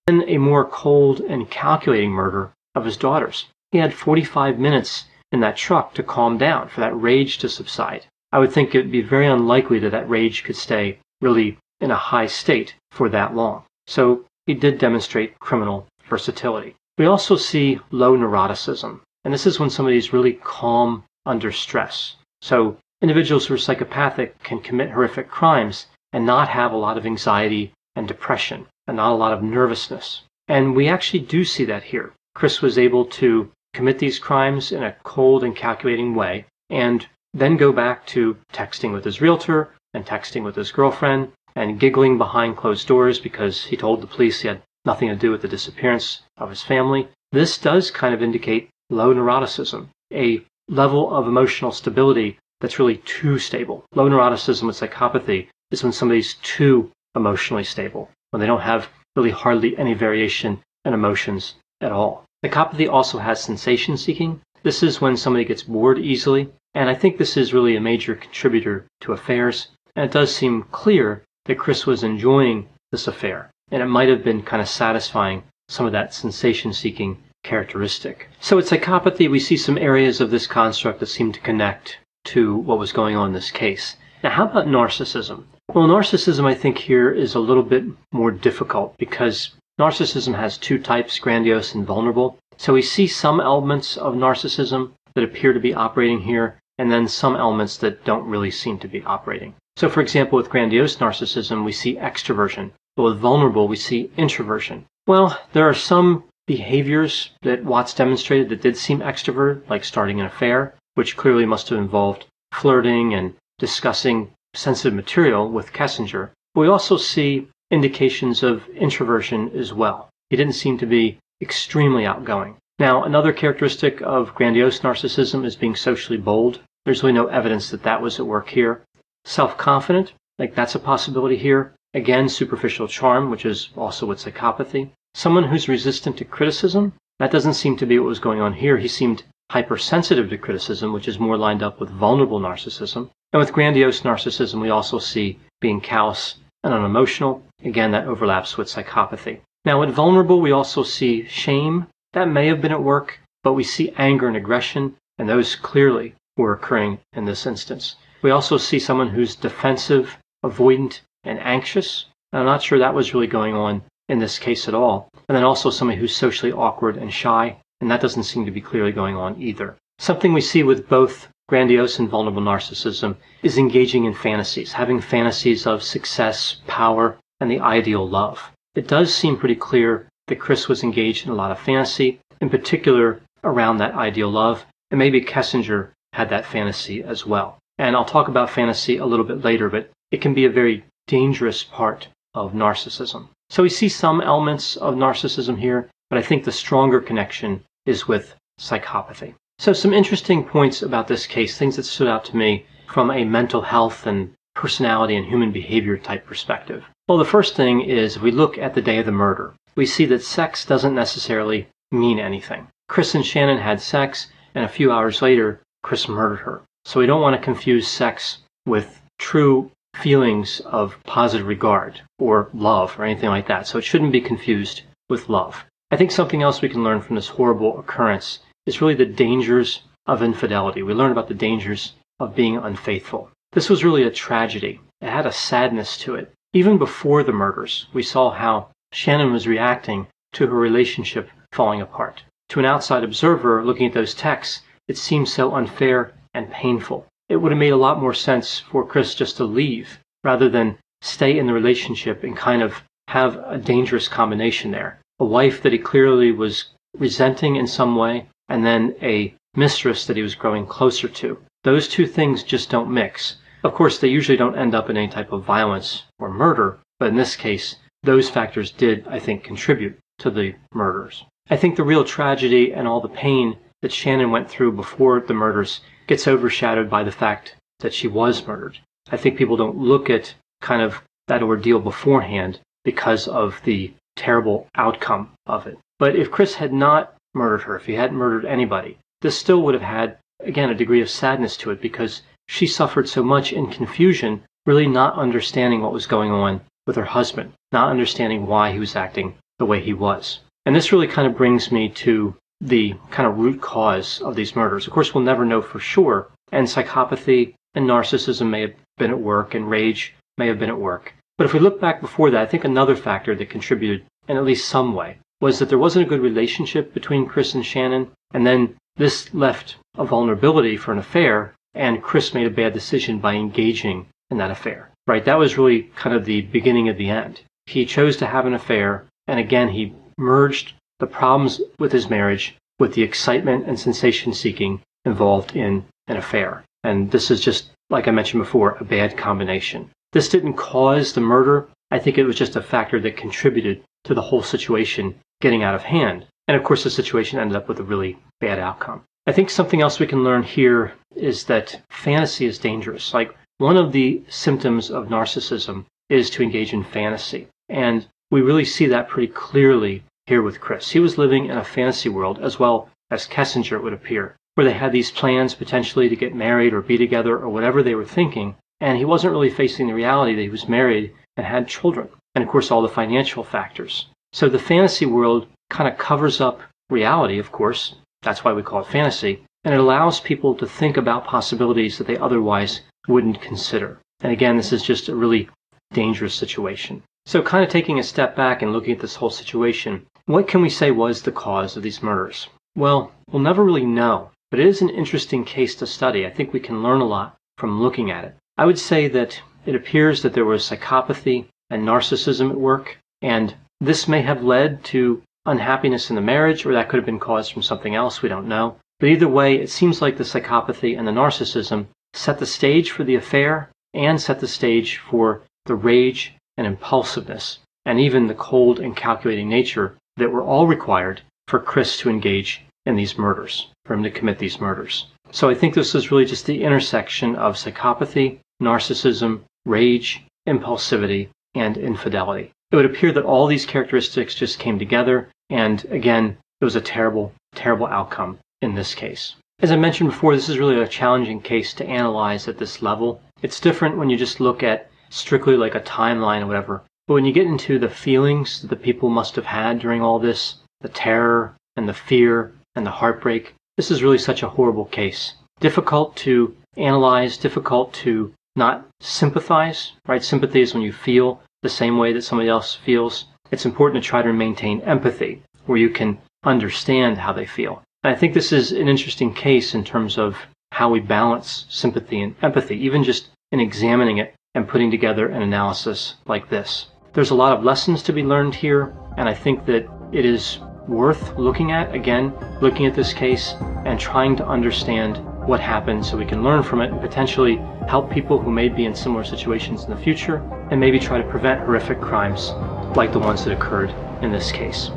then 0.07 0.25
a 0.29 0.39
more 0.39 0.65
cold 0.65 1.21
and 1.21 1.51
calculating 1.51 2.11
murder 2.11 2.53
of 2.75 2.85
his 2.85 2.97
daughters. 2.97 3.47
He 3.73 3.79
had 3.79 3.95
45 3.95 4.59
minutes 4.59 5.07
in 5.33 5.41
that 5.41 5.57
truck 5.57 5.95
to 5.95 6.03
calm 6.03 6.39
down, 6.39 6.69
for 6.69 6.81
that 6.81 7.01
rage 7.01 7.39
to 7.39 7.49
subside. 7.49 8.07
I 8.33 8.39
would 8.39 8.53
think 8.53 8.75
it 8.75 8.79
would 8.79 8.93
be 8.93 9.03
very 9.03 9.27
unlikely 9.27 9.79
that 9.81 9.91
that 9.91 10.09
rage 10.09 10.45
could 10.45 10.57
stay 10.57 10.99
really 11.21 11.59
in 11.81 11.91
a 11.91 11.97
high 11.97 12.27
state 12.27 12.75
for 12.91 13.09
that 13.09 13.35
long. 13.35 13.65
So 13.87 14.25
he 14.47 14.55
did 14.55 14.79
demonstrate 14.79 15.39
criminal 15.39 15.87
versatility. 16.09 16.75
We 16.99 17.07
also 17.07 17.37
see 17.37 17.81
low 17.91 18.17
neuroticism, 18.17 19.01
and 19.25 19.35
this 19.35 19.47
is 19.47 19.61
when 19.61 19.71
somebody 19.71 19.97
is 19.97 20.13
really 20.13 20.35
calm 20.35 21.05
under 21.27 21.53
stress. 21.53 22.17
So 22.41 22.79
individuals 23.03 23.47
who 23.47 23.55
are 23.55 23.59
psychopathic 23.59 24.43
can 24.43 24.61
commit 24.61 24.91
horrific 24.91 25.29
crimes 25.29 25.87
and 26.13 26.25
not 26.25 26.49
have 26.49 26.73
a 26.73 26.77
lot 26.77 26.97
of 26.97 27.05
anxiety 27.05 27.73
and 27.95 28.09
depression 28.09 28.67
and 28.87 28.97
not 28.97 29.13
a 29.13 29.17
lot 29.17 29.33
of 29.33 29.43
nervousness. 29.43 30.23
And 30.49 30.75
we 30.77 30.89
actually 30.89 31.21
do 31.21 31.45
see 31.45 31.65
that 31.65 31.83
here. 31.83 32.13
Chris 32.35 32.63
was 32.63 32.79
able 32.79 33.05
to 33.07 33.51
commit 33.75 33.99
these 33.99 34.19
crimes 34.19 34.73
in 34.73 34.83
a 34.83 34.97
cold 35.03 35.45
and 35.45 35.55
calculating 35.57 36.15
way 36.15 36.47
and 36.71 37.07
then 37.35 37.57
go 37.57 37.73
back 37.73 38.07
to 38.07 38.37
texting 38.53 38.93
with 38.93 39.05
his 39.05 39.21
realtor 39.21 39.75
and 39.93 40.07
texting 40.07 40.45
with 40.45 40.55
his 40.55 40.73
girlfriend 40.73 41.33
and 41.57 41.81
giggling 41.81 42.19
behind 42.19 42.57
closed 42.57 42.87
doors 42.87 43.19
because 43.19 43.65
he 43.65 43.77
told 43.77 44.01
the 44.01 44.07
police 44.07 44.43
he 44.43 44.49
had 44.49 44.63
nothing 44.85 45.09
to 45.09 45.17
do 45.17 45.31
with 45.31 45.43
the 45.43 45.49
disappearance 45.49 46.23
of 46.37 46.51
his 46.51 46.63
family. 46.63 47.09
This 47.33 47.59
does 47.59 47.91
kind 47.91 48.15
of 48.15 48.23
indicate 48.23 48.69
low 48.91 49.13
neuroticism, 49.13 49.89
a 50.13 50.45
level 50.69 51.13
of 51.13 51.27
emotional 51.27 51.73
stability 51.73 52.39
that's 52.61 52.79
really 52.79 52.99
too 52.99 53.39
stable. 53.39 53.85
Low 53.95 54.09
neuroticism 54.09 54.67
with 54.67 54.79
psychopathy 54.79 55.49
is 55.71 55.83
when 55.83 55.93
somebody's 55.93 56.35
too 56.35 56.91
emotionally 57.17 57.65
stable, 57.65 58.11
when 58.31 58.41
they 58.41 58.47
don't 58.47 58.61
have 58.61 58.89
really 59.17 59.31
hardly 59.31 59.77
any 59.79 59.95
variation 59.95 60.61
in 60.85 60.93
emotions 60.93 61.55
at 61.81 61.91
all. 61.91 62.25
Psychopathy 62.45 62.89
also 62.89 63.19
has 63.19 63.43
sensation 63.43 63.97
seeking. 63.97 64.41
This 64.63 64.83
is 64.83 65.01
when 65.01 65.17
somebody 65.17 65.45
gets 65.45 65.63
bored 65.63 65.99
easily, 65.99 66.51
and 66.75 66.89
I 66.91 66.95
think 66.95 67.17
this 67.17 67.37
is 67.37 67.55
really 67.55 67.77
a 67.77 67.81
major 67.81 68.15
contributor 68.15 68.87
to 69.01 69.13
affairs. 69.13 69.69
And 69.95 70.05
it 70.05 70.13
does 70.13 70.35
seem 70.35 70.65
clear 70.71 71.23
that 71.47 71.59
Chris 71.59 71.87
was 71.87 72.03
enjoying 72.03 72.69
this 72.93 73.07
affair, 73.07 73.51
and 73.71 73.83
it 73.83 73.87
might 73.87 74.09
have 74.09 74.25
been 74.25 74.43
kind 74.43 74.63
of 74.63 74.69
satisfying 74.69 75.43
some 75.69 75.87
of 75.87 75.93
that 75.93 76.15
sensation 76.15 76.73
seeking 76.73 77.19
characteristic. 77.43 78.29
So 78.41 78.57
with 78.57 78.69
psychopathy, 78.69 79.31
we 79.31 79.39
see 79.39 79.57
some 79.57 79.79
areas 79.79 80.21
of 80.21 80.31
this 80.31 80.47
construct 80.47 81.01
that 81.01 81.07
seem 81.07 81.33
to 81.33 81.41
connect 81.41 81.99
to 82.27 82.57
what 82.57 82.79
was 82.79 82.93
going 82.93 83.17
on 83.17 83.29
in 83.29 83.33
this 83.35 83.51
case. 83.51 83.97
Now, 84.23 84.31
how 84.31 84.45
about 84.47 84.67
narcissism? 84.67 85.45
Well, 85.73 85.87
narcissism, 85.87 86.45
I 86.45 86.55
think, 86.55 86.79
here 86.79 87.11
is 87.11 87.35
a 87.35 87.41
little 87.41 87.63
bit 87.63 87.85
more 88.13 88.31
difficult 88.31 88.97
because 88.99 89.55
narcissism 89.81 90.35
has 90.35 90.59
two 90.59 90.79
types, 90.79 91.19
grandiose 91.19 91.75
and 91.75 91.87
vulnerable. 91.87 92.39
So 92.57 92.73
we 92.73 92.83
see 92.83 93.07
some 93.07 93.41
elements 93.41 93.97
of 93.97 94.15
narcissism 94.15 94.93
that 95.15 95.25
appear 95.25 95.53
to 95.53 95.61
be 95.61 95.75
operating 95.75 96.21
here, 96.21 96.59
and 96.79 96.91
then 96.91 97.09
some 97.09 97.37
elements 97.37 97.77
that 97.79 98.05
don't 98.05 98.27
really 98.29 98.51
seem 98.51 98.79
to 98.79 98.89
be 98.89 99.03
operating. 99.05 99.55
So, 99.77 99.91
for 99.91 100.01
example, 100.01 100.39
with 100.39 100.49
grandiose 100.49 100.97
narcissism, 100.97 101.65
we 101.65 101.73
see 101.73 101.97
extroversion, 101.97 102.71
but 102.97 103.03
with 103.03 103.19
vulnerable, 103.19 103.69
we 103.69 103.77
see 103.77 104.11
introversion. 104.17 104.87
Well, 105.07 105.39
there 105.53 105.69
are 105.69 105.75
some 105.75 106.25
behaviors 106.47 107.31
that 107.43 107.65
Watts 107.65 107.93
demonstrated 107.93 108.49
that 108.49 108.63
did 108.63 108.77
seem 108.77 109.01
extrovert, 109.01 109.69
like 109.69 109.85
starting 109.85 110.19
an 110.21 110.27
affair, 110.27 110.75
which 110.95 111.17
clearly 111.17 111.45
must 111.45 111.69
have 111.69 111.79
involved 111.79 112.25
flirting 112.53 113.13
and 113.13 113.35
discussing 113.59 114.31
sensitive 114.55 114.95
material 114.95 115.51
with 115.51 115.73
Kessinger. 115.73 116.31
But 116.55 116.63
we 116.63 116.69
also 116.69 116.97
see 116.97 117.49
indications 117.71 118.43
of 118.43 118.67
introversion 118.71 119.51
as 119.55 119.75
well. 119.75 120.09
He 120.31 120.37
didn't 120.37 120.55
seem 120.55 120.79
to 120.79 120.87
be 120.87 121.19
extremely 121.43 122.07
outgoing. 122.07 122.57
Now, 122.79 123.05
another 123.05 123.33
characteristic 123.33 124.01
of 124.01 124.35
grandiose 124.35 124.81
narcissism 124.81 125.45
is 125.45 125.57
being 125.57 125.77
socially 125.77 126.19
bold. 126.19 126.61
There's 126.85 127.03
really 127.03 127.13
no 127.13 127.27
evidence 127.27 127.71
that 127.71 127.83
that 127.83 128.01
was 128.01 128.19
at 128.19 128.27
work 128.27 128.49
here. 128.49 128.83
Self 129.29 129.59
confident, 129.59 130.13
like 130.39 130.55
that's 130.55 130.77
a 130.77 130.79
possibility 130.79 131.37
here. 131.37 131.75
Again, 131.93 132.29
superficial 132.29 132.87
charm, 132.87 133.29
which 133.29 133.45
is 133.45 133.71
also 133.77 134.07
with 134.07 134.21
psychopathy. 134.21 134.91
Someone 135.15 135.43
who's 135.43 135.69
resistant 135.69 136.17
to 136.19 136.25
criticism, 136.25 136.93
that 137.19 137.33
doesn't 137.33 137.55
seem 137.55 137.77
to 137.79 137.87
be 137.87 137.99
what 137.99 138.07
was 138.07 138.21
going 138.21 138.41
on 138.41 138.53
here. 138.53 138.77
He 138.77 138.87
seemed 138.87 139.25
hypersensitive 139.51 140.31
to 140.31 140.39
criticism, 140.39 140.93
which 140.93 141.09
is 141.09 141.19
more 141.19 141.37
lined 141.37 141.61
up 141.61 141.81
with 141.81 141.91
vulnerable 141.91 142.39
narcissism. 142.39 143.11
And 143.33 143.41
with 143.41 143.53
grandiose 143.53 144.03
narcissism, 144.03 144.61
we 144.61 144.71
also 144.71 145.01
see 145.01 145.41
being 145.61 145.81
callous 145.81 146.37
and 146.63 146.73
unemotional. 146.73 147.43
Again, 147.65 147.91
that 147.91 148.07
overlaps 148.07 148.57
with 148.57 148.69
psychopathy. 148.69 149.41
Now, 149.65 149.81
with 149.81 149.91
vulnerable, 149.91 150.41
we 150.41 150.53
also 150.53 150.85
see 150.85 151.27
shame. 151.27 151.89
That 152.13 152.29
may 152.29 152.47
have 152.47 152.63
been 152.63 152.71
at 152.71 152.85
work, 152.85 153.19
but 153.43 153.55
we 153.55 153.65
see 153.65 153.93
anger 153.99 154.29
and 154.29 154.37
aggression, 154.37 154.95
and 155.19 155.29
those 155.29 155.57
clearly 155.57 156.15
were 156.37 156.53
occurring 156.53 157.01
in 157.13 157.25
this 157.25 157.45
instance. 157.45 157.97
We 158.27 158.33
also 158.33 158.57
see 158.57 158.81
someone 158.81 159.11
who's 159.11 159.37
defensive, 159.37 160.19
avoidant, 160.45 160.99
and 161.23 161.39
anxious. 161.39 162.07
And 162.33 162.41
I'm 162.41 162.47
not 162.47 162.61
sure 162.61 162.77
that 162.77 162.93
was 162.93 163.15
really 163.15 163.29
going 163.29 163.55
on 163.55 163.83
in 164.09 164.19
this 164.19 164.41
case 164.41 164.67
at 164.67 164.75
all. 164.75 165.09
And 165.29 165.37
then 165.37 165.45
also 165.45 165.71
somebody 165.71 166.01
who's 166.01 166.17
socially 166.17 166.51
awkward 166.51 166.97
and 166.97 167.15
shy, 167.15 167.57
and 167.81 167.89
that 167.89 168.01
doesn't 168.01 168.25
seem 168.25 168.45
to 168.45 168.51
be 168.51 168.61
clearly 168.61 168.91
going 168.91 169.15
on 169.15 169.41
either. 169.41 169.77
Something 170.01 170.33
we 170.33 170.41
see 170.41 170.65
with 170.65 170.89
both 170.89 171.29
grandiose 171.49 172.01
and 172.01 172.09
vulnerable 172.09 172.43
narcissism 172.43 173.15
is 173.45 173.59
engaging 173.59 174.07
in 174.07 174.13
fantasies, 174.13 174.73
having 174.73 175.01
fantasies 175.01 175.65
of 175.65 175.85
success, 175.85 176.57
power, 176.67 177.19
and 177.39 177.49
the 177.49 177.61
ideal 177.61 178.09
love. 178.09 178.51
It 178.75 178.89
does 178.89 179.15
seem 179.15 179.37
pretty 179.37 179.55
clear 179.55 180.09
that 180.27 180.41
Chris 180.41 180.67
was 180.67 180.83
engaged 180.83 181.27
in 181.27 181.31
a 181.31 181.37
lot 181.37 181.53
of 181.53 181.61
fantasy, 181.61 182.19
in 182.41 182.51
particular 182.51 183.21
around 183.45 183.77
that 183.77 183.95
ideal 183.95 184.33
love, 184.33 184.67
and 184.91 184.99
maybe 184.99 185.21
Kessinger 185.21 185.91
had 186.13 186.29
that 186.31 186.45
fantasy 186.45 187.05
as 187.05 187.25
well. 187.25 187.59
And 187.79 187.95
I'll 187.95 188.05
talk 188.05 188.29
about 188.29 188.51
fantasy 188.51 188.97
a 188.97 189.07
little 189.07 189.25
bit 189.25 189.45
later, 189.45 189.69
but 189.69 189.91
it 190.11 190.21
can 190.21 190.35
be 190.35 190.45
a 190.45 190.51
very 190.51 190.85
dangerous 191.07 191.63
part 191.63 192.09
of 192.35 192.53
narcissism. 192.53 193.29
So 193.51 193.63
we 193.63 193.69
see 193.69 193.89
some 193.89 194.21
elements 194.21 194.77
of 194.77 194.95
narcissism 194.95 195.59
here, 195.59 195.89
but 196.11 196.19
I 196.19 196.23
think 196.23 196.45
the 196.45 196.53
stronger 196.53 197.01
connection 197.01 197.63
is 197.85 198.09
with 198.09 198.35
psychopathy. 198.59 199.35
So 199.59 199.73
some 199.73 199.95
interesting 199.95 200.45
points 200.45 200.83
about 200.83 201.09
this 201.09 201.27
case, 201.27 201.57
things 201.57 201.77
that 201.77 201.85
stood 201.85 202.09
out 202.09 202.25
to 202.27 202.37
me 202.37 202.67
from 202.87 203.11
a 203.11 203.25
mental 203.25 203.63
health 203.63 204.07
and 204.07 204.33
personality 204.55 205.17
and 205.17 205.27
human 205.27 205.53
behavior 205.53 205.97
type 205.97 206.27
perspective. 206.27 206.85
Well, 207.09 207.19
the 207.19 207.25
first 207.25 207.55
thing 207.55 207.83
is 207.83 208.17
if 208.17 208.23
we 208.23 208.31
look 208.31 208.59
at 208.59 208.75
the 208.75 208.83
day 208.83 208.99
of 208.99 209.07
the 209.07 209.13
murder, 209.13 209.55
we 209.77 209.87
see 209.87 210.07
that 210.07 210.23
sex 210.23 210.65
doesn't 210.65 210.95
necessarily 210.95 211.69
mean 211.91 212.19
anything. 212.19 212.69
Chris 212.89 213.15
and 213.15 213.25
Shannon 213.25 213.59
had 213.59 213.81
sex, 213.81 214.29
and 214.55 214.65
a 214.65 214.69
few 214.69 214.91
hours 214.91 215.23
later, 215.23 215.61
Chris 215.83 216.09
murdered 216.09 216.41
her. 216.41 216.63
So 216.87 217.01
we 217.01 217.07
don't 217.07 217.21
want 217.21 217.35
to 217.35 217.45
confuse 217.45 217.89
sex 217.89 218.39
with 218.65 219.03
true 219.19 219.73
feelings 219.97 220.61
of 220.61 220.97
positive 221.03 221.49
regard 221.49 222.01
or 222.21 222.49
love 222.55 222.97
or 222.97 223.05
anything 223.05 223.29
like 223.29 223.49
that. 223.49 223.67
So 223.67 223.79
it 223.79 223.83
shouldn't 223.83 224.13
be 224.13 224.21
confused 224.21 224.83
with 225.09 225.29
love. 225.29 225.65
I 225.91 225.97
think 225.97 226.13
something 226.13 226.43
else 226.43 226.63
we 226.63 226.69
can 226.69 226.85
learn 226.85 227.01
from 227.01 227.17
this 227.17 227.27
horrible 227.27 227.81
occurrence 227.81 228.39
is 228.67 228.81
really 228.81 228.95
the 228.95 229.05
dangers 229.05 229.83
of 230.07 230.23
infidelity. 230.23 230.85
We 230.85 230.95
learn 230.95 231.11
about 231.11 231.27
the 231.27 231.35
dangers 231.35 231.95
of 232.21 232.37
being 232.37 232.57
unfaithful. 232.57 233.31
This 233.51 233.69
was 233.69 233.83
really 233.83 234.05
a 234.05 234.11
tragedy. 234.11 234.81
It 235.01 235.11
had 235.11 235.27
a 235.27 235.33
sadness 235.33 235.99
to 235.99 236.15
it. 236.15 236.33
Even 236.53 236.79
before 236.79 237.25
the 237.25 237.33
murders, 237.33 237.89
we 237.93 238.05
saw 238.05 238.31
how 238.31 238.69
Shannon 238.93 239.33
was 239.33 239.49
reacting 239.49 240.07
to 240.35 240.47
her 240.47 240.57
relationship 240.57 241.31
falling 241.51 241.81
apart. 241.81 242.23
To 242.51 242.61
an 242.61 242.65
outside 242.65 243.03
observer 243.03 243.65
looking 243.65 243.89
at 243.89 243.93
those 243.93 244.15
texts, 244.15 244.63
it 244.87 244.97
seemed 244.97 245.29
so 245.29 245.57
unfair 245.57 246.13
and 246.37 246.51
painful. 246.51 247.07
It 247.29 247.37
would 247.37 247.51
have 247.51 247.59
made 247.59 247.73
a 247.73 247.77
lot 247.77 248.01
more 248.01 248.15
sense 248.15 248.61
for 248.61 248.87
Chris 248.87 249.15
just 249.15 249.37
to 249.39 249.45
leave 249.45 249.99
rather 250.23 250.49
than 250.49 250.79
stay 251.01 251.39
in 251.39 251.47
the 251.47 251.53
relationship 251.53 252.23
and 252.23 252.37
kind 252.37 252.63
of 252.63 252.83
have 253.09 253.37
a 253.47 253.59
dangerous 253.59 254.09
combination 254.09 254.71
there. 254.71 255.01
A 255.19 255.25
wife 255.25 255.63
that 255.63 255.73
he 255.73 255.79
clearly 255.79 256.31
was 256.31 256.67
resenting 256.97 257.57
in 257.57 257.67
some 257.67 257.97
way, 257.97 258.27
and 258.49 258.65
then 258.65 258.95
a 259.01 259.35
mistress 259.55 260.07
that 260.07 260.17
he 260.17 260.23
was 260.23 260.35
growing 260.35 260.67
closer 260.67 261.09
to. 261.09 261.39
Those 261.65 261.89
two 261.89 262.07
things 262.07 262.43
just 262.43 262.71
don't 262.71 262.93
mix. 262.93 263.37
Of 263.65 263.75
course, 263.75 263.99
they 263.99 264.09
usually 264.09 264.37
don't 264.37 264.59
end 264.59 264.75
up 264.75 264.91
in 264.91 264.97
any 264.97 265.09
type 265.09 265.33
of 265.33 265.45
violence 265.45 266.05
or 266.19 266.31
murder, 266.31 266.79
but 267.01 267.09
in 267.09 267.17
this 267.17 267.35
case, 267.35 267.77
those 268.03 268.29
factors 268.29 268.71
did, 268.71 269.07
I 269.09 269.19
think, 269.19 269.43
contribute 269.43 269.99
to 270.19 270.31
the 270.31 270.55
murders. 270.73 271.25
I 271.49 271.57
think 271.57 271.77
the 271.77 271.83
real 271.83 272.05
tragedy 272.05 272.73
and 272.73 272.87
all 272.87 273.01
the 273.01 273.09
pain 273.09 273.57
that 273.83 273.93
Shannon 273.93 274.31
went 274.31 274.51
through 274.51 274.73
before 274.73 275.21
the 275.21 275.35
murders 275.35 275.81
gets 276.07 276.29
overshadowed 276.29 276.89
by 276.89 277.03
the 277.03 277.13
fact 277.13 277.57
that 277.81 277.95
she 277.95 278.09
was 278.09 278.47
murdered. 278.47 278.79
I 279.11 279.17
think 279.17 279.37
people 279.37 279.57
don't 279.57 279.79
look 279.79 280.11
at 280.11 280.35
kind 280.61 280.83
of 280.83 281.03
that 281.29 281.43
ordeal 281.43 281.81
beforehand 281.81 282.61
because 282.85 283.29
of 283.29 283.61
the 283.65 283.93
terrible 284.17 284.67
outcome 284.75 285.31
of 285.47 285.67
it. 285.67 285.79
But 285.99 286.17
if 286.17 286.31
Chris 286.31 286.55
had 286.55 286.73
not 286.73 287.15
murdered 287.35 287.63
her, 287.63 287.77
if 287.77 287.87
he 287.87 287.95
hadn't 287.95 288.17
murdered 288.17 288.45
anybody, 288.45 288.99
this 289.21 289.39
still 289.39 289.63
would 289.63 289.75
have 289.75 289.83
had, 289.83 290.19
again, 290.41 290.71
a 290.71 290.75
degree 290.75 291.01
of 291.01 291.11
sadness 291.11 291.57
to 291.59 291.71
it 291.71 291.81
because 291.81 292.23
she 292.49 292.67
suffered 292.67 293.09
so 293.09 293.23
much 293.23 293.53
in 293.53 293.67
confusion, 293.67 294.43
really 294.67 294.87
not 294.87 295.19
understanding 295.19 295.83
what 295.83 295.93
was 295.93 296.07
going 296.07 296.31
on 296.31 296.61
with 296.87 296.97
her 296.97 297.05
husband, 297.05 297.53
not 297.73 297.91
understanding 297.91 298.47
why 298.47 298.73
he 298.73 298.79
was 298.79 298.95
acting 298.95 299.35
the 299.59 299.67
way 299.67 299.81
he 299.81 299.93
was. 299.93 300.41
And 300.65 300.75
this 300.75 300.93
really 300.93 301.09
kind 301.09 301.27
of 301.27 301.37
brings 301.37 301.73
me 301.73 301.89
to 301.89 302.35
the 302.61 302.95
kind 303.11 303.29
of 303.29 303.39
root 303.39 303.61
cause 303.61 304.21
of 304.23 304.35
these 304.35 304.57
murders. 304.57 304.87
Of 304.87 304.93
course, 304.93 305.15
we'll 305.15 305.25
never 305.25 305.45
know 305.45 305.63
for 305.63 305.79
sure, 305.79 306.29
and 306.53 306.67
psychopathy 306.67 307.55
and 307.75 307.87
narcissism 307.87 308.49
may 308.49 308.63
have 308.63 308.75
been 308.97 309.11
at 309.11 309.21
work, 309.21 309.55
and 309.55 309.69
rage 309.69 310.15
may 310.39 310.47
have 310.47 310.59
been 310.59 310.71
at 310.71 310.79
work. 310.79 311.15
But 311.39 311.45
if 311.45 311.53
we 311.53 311.61
look 311.61 311.81
back 311.81 312.01
before 312.01 312.31
that, 312.31 312.41
I 312.41 312.47
think 312.47 312.65
another 312.65 312.97
factor 312.97 313.35
that 313.35 313.51
contributed 313.51 314.07
in 314.29 314.37
at 314.37 314.45
least 314.45 314.69
some 314.69 314.95
way 314.95 315.19
was 315.41 315.59
that 315.59 315.69
there 315.69 315.79
wasn't 315.79 316.07
a 316.07 316.09
good 316.09 316.23
relationship 316.23 316.95
between 316.95 317.27
Chris 317.27 317.55
and 317.55 317.65
Shannon, 317.65 318.11
and 318.33 318.47
then 318.47 318.77
this 318.97 319.33
left 319.35 319.77
a 319.99 320.05
vulnerability 320.05 320.77
for 320.77 320.93
an 320.93 320.99
affair, 320.99 321.55
and 321.75 322.03
Chris 322.03 322.33
made 322.33 322.47
a 322.47 322.51
bad 322.51 322.73
decision 322.73 323.19
by 323.19 323.35
engaging 323.35 324.07
in 324.31 324.39
that 324.39 324.51
affair. 324.51 324.91
Right? 325.07 325.25
That 325.25 325.39
was 325.39 325.59
really 325.59 325.91
kind 325.95 326.17
of 326.17 326.25
the 326.25 326.41
beginning 326.41 326.89
of 326.89 326.97
the 326.97 327.11
end. 327.11 327.43
He 327.67 327.85
chose 327.85 328.17
to 328.17 328.27
have 328.27 328.47
an 328.47 328.55
affair, 328.55 329.05
and 329.27 329.39
again, 329.39 329.69
he 329.69 329.95
merged 330.17 330.73
the 330.99 331.07
problems 331.07 331.61
with 331.79 331.93
his 331.93 332.09
marriage 332.09 332.57
with 332.79 332.95
the 332.95 333.03
excitement 333.03 333.67
and 333.67 333.79
sensation 333.79 334.33
seeking 334.33 334.81
involved 335.05 335.57
in 335.57 335.85
an 336.09 336.17
affair. 336.17 336.65
And 336.85 337.11
this 337.11 337.31
is 337.31 337.41
just, 337.41 337.71
like 337.91 338.07
I 338.07 338.11
mentioned 338.11 338.43
before, 338.43 338.77
a 338.81 338.85
bad 338.85 339.17
combination. 339.17 339.91
This 340.13 340.29
didn't 340.29 340.55
cause 340.55 341.13
the 341.13 341.21
murder. 341.21 341.69
I 341.91 341.99
think 341.99 342.19
it 342.19 342.25
was 342.25 342.37
just 342.37 342.57
a 342.57 342.63
factor 342.63 343.01
that 343.01 343.17
contributed 343.17 343.83
to 344.05 344.15
the 344.15 344.23
whole 344.23 344.43
situation 344.43 345.15
getting 345.41 345.63
out 345.63 345.75
of 345.75 345.83
hand. 345.83 346.27
And 346.49 346.57
of 346.57 346.65
course, 346.65 346.85
the 346.85 346.91
situation 346.91 347.39
ended 347.39 347.57
up 347.57 347.69
with 347.69 347.81
a 347.81 347.85
really 347.85 348.19
bad 348.41 348.59
outcome. 348.59 349.03
I 349.27 349.33
think 349.33 349.51
something 349.51 349.83
else 349.83 349.99
we 349.99 350.07
can 350.07 350.23
learn 350.23 350.45
here 350.45 350.95
is 351.17 351.45
that 351.45 351.81
fantasy 351.91 352.47
is 352.47 352.59
dangerous. 352.59 353.13
Like 353.13 353.35
one 353.59 353.77
of 353.77 353.93
the 353.93 354.23
symptoms 354.29 354.91
of 354.91 355.09
narcissism 355.09 355.85
is 356.09 356.31
to 356.31 356.43
engage 356.43 356.73
in 356.73 356.85
fantasy. 356.85 357.49
And 357.69 358.07
we 358.31 358.43
really 358.43 358.65
see 358.65 358.87
that 358.87 359.09
pretty 359.09 359.33
clearly 359.33 360.05
here 360.27 360.43
with 360.43 360.61
Chris. 360.61 360.91
He 360.91 360.99
was 360.99 361.19
living 361.19 361.47
in 361.47 361.57
a 361.57 361.65
fantasy 361.65 362.09
world 362.09 362.39
as 362.41 362.59
well 362.59 362.89
as 363.11 363.29
Kessinger, 363.29 363.77
it 363.77 363.83
would 363.83 363.93
appear, 363.93 364.37
where 364.55 364.65
they 364.67 364.73
had 364.73 364.93
these 364.93 365.11
plans 365.11 365.55
potentially 365.55 366.09
to 366.09 366.17
get 366.17 366.35
married 366.35 366.75
or 366.75 366.81
be 366.81 366.99
together 366.99 367.39
or 367.39 367.49
whatever 367.49 367.83
they 367.83 367.95
were 367.95 368.05
thinking. 368.05 368.57
And 368.81 368.99
he 368.99 369.05
wasn't 369.05 369.33
really 369.33 369.51
facing 369.51 369.87
the 369.87 369.95
reality 369.95 370.35
that 370.35 370.43
he 370.43 370.49
was 370.49 370.69
married 370.69 371.13
and 371.37 371.47
had 371.47 371.69
children. 371.69 372.09
And 372.35 372.43
of 372.43 372.51
course, 372.51 372.71
all 372.71 372.83
the 372.83 372.89
financial 372.89 373.45
factors. 373.45 374.07
So 374.33 374.49
the 374.49 374.59
fantasy 374.59 375.07
world 375.07 375.47
kind 375.71 375.89
of 375.89 375.99
covers 375.99 376.41
up 376.41 376.61
reality, 376.91 377.39
of 377.39 377.53
course. 377.53 377.95
That's 378.23 378.45
why 378.45 378.53
we 378.53 378.63
call 378.63 378.81
it 378.81 378.89
fantasy. 378.89 379.43
And 379.65 379.75
it 379.75 379.81
allows 379.81 380.21
people 380.21 380.55
to 380.57 380.67
think 380.67 380.97
about 380.97 381.25
possibilities 381.25 381.99
that 381.99 382.07
they 382.07 382.19
otherwise 382.19 382.83
wouldn't 383.09 383.41
consider. 383.41 383.99
And 384.21 384.33
again, 384.33 384.57
this 384.57 384.73
is 384.73 384.83
just 384.83 385.09
a 385.09 385.17
really 385.17 385.49
dangerous 385.93 386.35
situation. 386.35 387.03
So, 387.27 387.43
kind 387.43 387.65
of 387.65 387.71
taking 387.71 387.99
a 387.99 388.03
step 388.03 388.37
back 388.37 388.63
and 388.63 388.73
looking 388.73 388.95
at 388.95 389.01
this 389.01 389.17
whole 389.17 389.31
situation, 389.31 390.07
what 390.27 390.49
can 390.49 390.61
we 390.61 390.69
say 390.69 390.91
was 390.91 391.23
the 391.23 391.33
cause 391.33 391.77
of 391.77 391.83
these 391.85 392.03
murders? 392.03 392.49
Well, 392.75 393.13
we'll 393.31 393.43
never 393.43 393.65
really 393.65 393.87
know, 393.87 394.31
but 394.51 394.59
it 394.59 394.67
is 394.67 394.83
an 394.83 394.91
interesting 394.91 395.45
case 395.45 395.77
to 395.77 395.87
study. 395.87 396.27
I 396.27 396.31
think 396.31 396.53
we 396.53 396.61
can 396.61 396.83
learn 396.83 397.01
a 397.01 397.07
lot 397.07 397.37
from 397.59 397.81
looking 397.81 398.11
at 398.11 398.25
it. 398.25 398.35
I 398.59 398.67
would 398.67 398.79
say 398.79 399.07
that 399.09 399.41
it 399.65 399.77
appears 399.77 400.23
that 400.23 400.35
there 400.35 400.45
was 400.45 400.69
psychopathy 400.69 401.47
and 401.71 401.83
narcissism 401.83 402.51
at 402.51 402.59
work, 402.59 402.99
and 403.23 403.55
this 403.81 404.09
may 404.09 404.23
have 404.23 404.43
led 404.43 404.83
to 404.85 405.23
unhappiness 405.47 406.11
in 406.11 406.17
the 406.17 406.23
marriage, 406.23 406.67
or 406.67 406.73
that 406.73 406.89
could 406.89 406.99
have 406.99 407.07
been 407.07 407.21
caused 407.21 407.53
from 407.53 407.63
something 407.63 407.95
else, 407.95 408.21
we 408.21 408.29
don't 408.29 408.49
know. 408.49 408.77
But 408.99 409.11
either 409.11 409.29
way, 409.29 409.55
it 409.57 409.71
seems 409.71 410.03
like 410.03 410.17
the 410.17 410.25
psychopathy 410.25 410.99
and 410.99 411.07
the 411.07 411.13
narcissism 411.13 411.87
set 412.15 412.41
the 412.41 412.47
stage 412.47 412.91
for 412.91 413.05
the 413.05 413.15
affair 413.15 413.71
and 413.95 414.21
set 414.21 414.41
the 414.41 414.49
stage 414.49 414.99
for 414.99 415.43
the 415.67 415.77
rage 415.77 416.35
and 416.57 416.67
impulsiveness, 416.67 417.61
and 417.85 418.01
even 418.01 418.27
the 418.27 418.35
cold 418.35 418.81
and 418.81 418.97
calculating 418.97 419.49
nature 419.49 419.97
that 420.17 420.31
were 420.31 420.43
all 420.43 420.67
required 420.67 421.21
for 421.49 421.59
Chris 421.59 421.99
to 421.99 422.11
engage 422.11 422.65
in 422.85 422.97
these 422.97 423.19
murders, 423.19 423.69
for 423.85 423.95
him 423.95 424.03
to 424.03 424.11
commit 424.11 424.39
these 424.39 424.61
murders. 424.61 425.07
So 425.33 425.49
I 425.49 425.55
think 425.55 425.75
this 425.75 425.95
is 425.95 426.11
really 426.11 426.25
just 426.25 426.47
the 426.47 426.63
intersection 426.63 427.37
of 427.37 427.57
psychopathy, 427.57 428.39
narcissism, 428.63 429.41
rage, 429.65 430.25
impulsivity, 430.49 431.29
and 431.55 431.77
infidelity. 431.77 432.53
It 432.71 432.77
would 432.77 432.85
appear 432.85 433.13
that 433.13 433.25
all 433.25 433.47
these 433.47 433.67
characteristics 433.67 434.35
just 434.35 434.59
came 434.59 434.79
together, 434.79 435.29
and 435.51 435.85
again, 435.91 436.37
it 436.61 436.65
was 436.65 436.77
a 436.77 436.81
terrible, 436.81 437.33
terrible 437.55 437.87
outcome 437.87 438.39
in 438.63 438.75
this 438.75 438.95
case. 438.95 439.35
As 439.61 439.71
I 439.71 439.77
mentioned 439.77 440.11
before, 440.11 440.35
this 440.35 440.49
is 440.49 440.59
really 440.59 440.81
a 440.81 440.89
challenging 440.89 441.41
case 441.41 441.73
to 441.75 441.87
analyze 441.87 442.47
at 442.47 442.59
this 442.59 442.83
level. 442.83 443.21
It's 443.43 443.61
different 443.61 443.97
when 443.97 444.11
you 444.11 444.17
just 444.17 444.41
look 444.41 444.63
at 444.63 444.91
strictly 445.11 445.57
like 445.57 445.75
a 445.75 445.81
timeline 445.81 446.43
or 446.43 446.47
whatever. 446.47 446.83
But 447.07 447.15
when 447.15 447.25
you 447.25 447.33
get 447.33 447.47
into 447.47 447.79
the 447.79 447.89
feelings 447.89 448.61
that 448.63 448.69
the 448.69 448.75
people 448.75 449.09
must 449.11 449.37
have 449.37 449.47
had 449.47 449.79
during 449.79 450.03
all 450.03 450.19
this, 450.19 450.57
the 450.81 450.89
terror 450.89 451.57
and 451.77 451.89
the 451.89 451.95
fear 451.95 452.53
and 452.75 452.85
the 452.85 452.91
heartbreak, 452.91 453.55
this 453.77 453.93
is 453.93 454.03
really 454.03 454.19
such 454.19 454.43
a 454.43 454.49
horrible 454.49 454.87
case. 454.87 455.35
Difficult 455.61 456.17
to 456.17 456.57
analyze, 456.77 457.37
difficult 457.37 457.93
to 457.95 458.33
not 458.57 458.87
sympathize, 459.01 459.93
right? 460.09 460.25
Sympathy 460.25 460.63
is 460.63 460.75
when 460.75 460.83
you 460.83 460.93
feel 460.93 461.41
the 461.63 461.69
same 461.69 461.97
way 461.97 462.13
that 462.13 462.23
somebody 462.23 462.49
else 462.49 462.75
feels. 462.75 463.27
It's 463.53 463.67
important 463.67 464.03
to 464.03 464.09
try 464.09 464.23
to 464.23 464.33
maintain 464.33 464.81
empathy 464.81 465.43
where 465.67 465.79
you 465.79 465.91
can 465.91 466.19
understand 466.43 467.19
how 467.19 467.33
they 467.33 467.47
feel. 467.47 467.83
And 468.03 468.15
I 468.15 468.19
think 468.19 468.35
this 468.35 468.53
is 468.53 468.73
an 468.73 468.89
interesting 468.89 469.33
case 469.33 469.75
in 469.75 469.85
terms 469.85 470.19
of 470.19 470.37
how 470.73 470.91
we 470.91 471.01
balance 471.01 471.67
sympathy 471.69 472.21
and 472.21 472.35
empathy, 472.43 472.77
even 472.79 473.05
just 473.05 473.29
in 473.53 473.61
examining 473.61 474.19
it 474.19 474.35
and 474.57 474.67
putting 474.67 474.91
together 474.91 475.29
an 475.29 475.43
analysis 475.43 476.15
like 476.27 476.49
this. 476.49 476.87
There's 477.17 477.31
a 477.31 477.35
lot 477.35 477.57
of 477.57 477.65
lessons 477.65 478.03
to 478.03 478.13
be 478.13 478.23
learned 478.23 478.55
here, 478.55 478.95
and 479.17 479.27
I 479.27 479.33
think 479.33 479.65
that 479.65 479.89
it 480.13 480.27
is 480.27 480.59
worth 480.87 481.35
looking 481.39 481.73
at, 481.73 481.95
again, 481.95 482.31
looking 482.61 482.85
at 482.85 482.95
this 482.95 483.15
case 483.15 483.55
and 483.87 483.99
trying 483.99 484.37
to 484.37 484.47
understand 484.47 485.25
what 485.49 485.59
happened 485.59 486.05
so 486.05 486.19
we 486.19 486.27
can 486.27 486.43
learn 486.43 486.63
from 486.63 486.83
it 486.83 486.93
and 486.93 487.01
potentially 487.01 487.57
help 487.89 488.11
people 488.11 488.39
who 488.39 488.51
may 488.51 488.69
be 488.69 488.85
in 488.85 488.95
similar 488.95 489.25
situations 489.25 489.85
in 489.85 489.89
the 489.89 489.97
future 489.97 490.43
and 490.71 490.79
maybe 490.79 490.99
try 490.99 491.17
to 491.17 491.27
prevent 491.31 491.61
horrific 491.61 492.03
crimes 492.03 492.51
like 492.99 493.15
the 493.15 493.19
ones 493.19 493.47
that 493.47 493.55
occurred 493.55 493.89
in 494.21 494.31
this 494.31 494.53
case. 494.53 494.91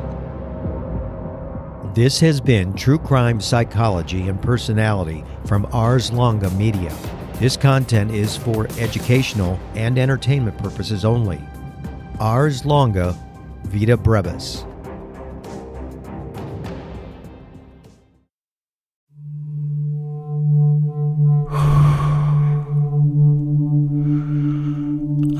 This 1.94 2.20
has 2.20 2.42
been 2.42 2.74
True 2.74 3.00
Crime 3.00 3.40
Psychology 3.40 4.28
and 4.28 4.42
Personality 4.42 5.24
from 5.46 5.66
Ars 5.72 6.12
Longa 6.12 6.50
Media. 6.50 6.94
This 7.36 7.56
content 7.56 8.12
is 8.12 8.36
for 8.36 8.68
educational 8.78 9.58
and 9.74 9.98
entertainment 9.98 10.58
purposes 10.58 11.06
only. 11.06 11.40
Ars 12.20 12.66
longa, 12.66 13.16
vita 13.64 13.98
brevis. 13.98 14.64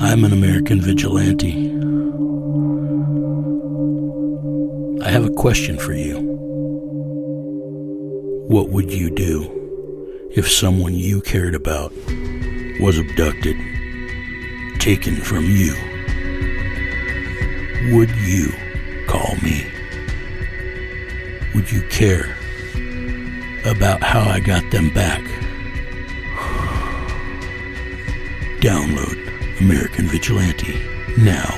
I'm 0.02 0.24
an 0.24 0.32
American 0.32 0.80
vigilante. 0.80 1.70
I 5.04 5.10
have 5.10 5.24
a 5.24 5.30
question 5.30 5.78
for 5.78 5.92
you. 5.92 6.18
What 8.48 8.70
would 8.70 8.92
you 8.92 9.10
do? 9.10 9.60
if 10.32 10.48
someone 10.48 10.94
you 10.94 11.20
cared 11.20 11.56
about 11.56 11.92
was 12.80 12.98
abducted, 12.98 13.56
taken 14.78 15.16
from 15.16 15.44
you, 15.44 15.74
would 17.88 18.10
you 18.16 18.52
call 19.06 19.36
me? 19.42 19.66
Would 21.54 21.72
you 21.72 21.80
care 21.88 22.36
about 23.64 24.02
how 24.02 24.20
I 24.20 24.38
got 24.38 24.70
them 24.70 24.90
back? 24.90 25.22
Download 28.60 29.18
American 29.60 30.06
Vigilante 30.06 30.78
now. 31.16 31.49